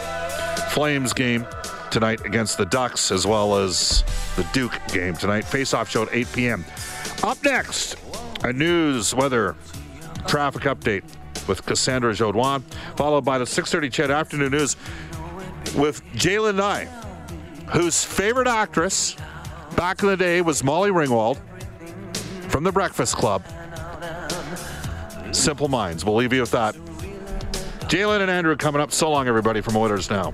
Flames 0.76 1.14
game 1.14 1.48
tonight 1.90 2.26
against 2.26 2.58
the 2.58 2.66
Ducks, 2.66 3.10
as 3.10 3.26
well 3.26 3.56
as 3.56 4.04
the 4.36 4.44
Duke 4.52 4.78
game 4.90 5.16
tonight. 5.16 5.46
Face-off 5.46 5.90
show 5.90 6.04
at 6.04 6.10
8 6.12 6.28
p.m. 6.34 6.66
Up 7.24 7.42
next, 7.46 7.96
a 8.44 8.52
news, 8.52 9.16
weather, 9.16 9.56
traffic 10.28 10.64
update 10.64 11.06
with 11.48 11.66
Cassandra 11.66 12.14
Jodoin, 12.14 12.62
followed 12.98 13.24
by 13.24 13.38
the 13.38 13.46
6:30 13.46 13.90
CHED 13.90 14.12
afternoon 14.12 14.52
news 14.52 14.76
with 15.78 16.04
Jalen 16.14 16.56
Nye, 16.56 16.90
whose 17.72 18.04
favorite 18.04 18.50
actress 18.50 19.16
back 19.78 20.04
in 20.04 20.10
the 20.10 20.18
day 20.18 20.42
was 20.42 20.62
Molly 20.62 20.92
Ringwald 20.92 21.40
from 22.50 22.66
The 22.66 22.72
Breakfast 22.74 23.16
Club. 23.16 23.46
Simple 25.32 25.70
Minds. 25.70 26.04
We'll 26.04 26.16
leave 26.16 26.34
you 26.34 26.42
with 26.42 26.52
that. 26.52 26.76
Jalen 27.88 28.20
and 28.20 28.30
Andrew 28.30 28.58
coming 28.58 28.82
up. 28.82 28.92
So 28.92 29.10
long, 29.10 29.30
everybody, 29.30 29.62
from 29.62 29.78
Oilers 29.78 30.10
Now. 30.10 30.34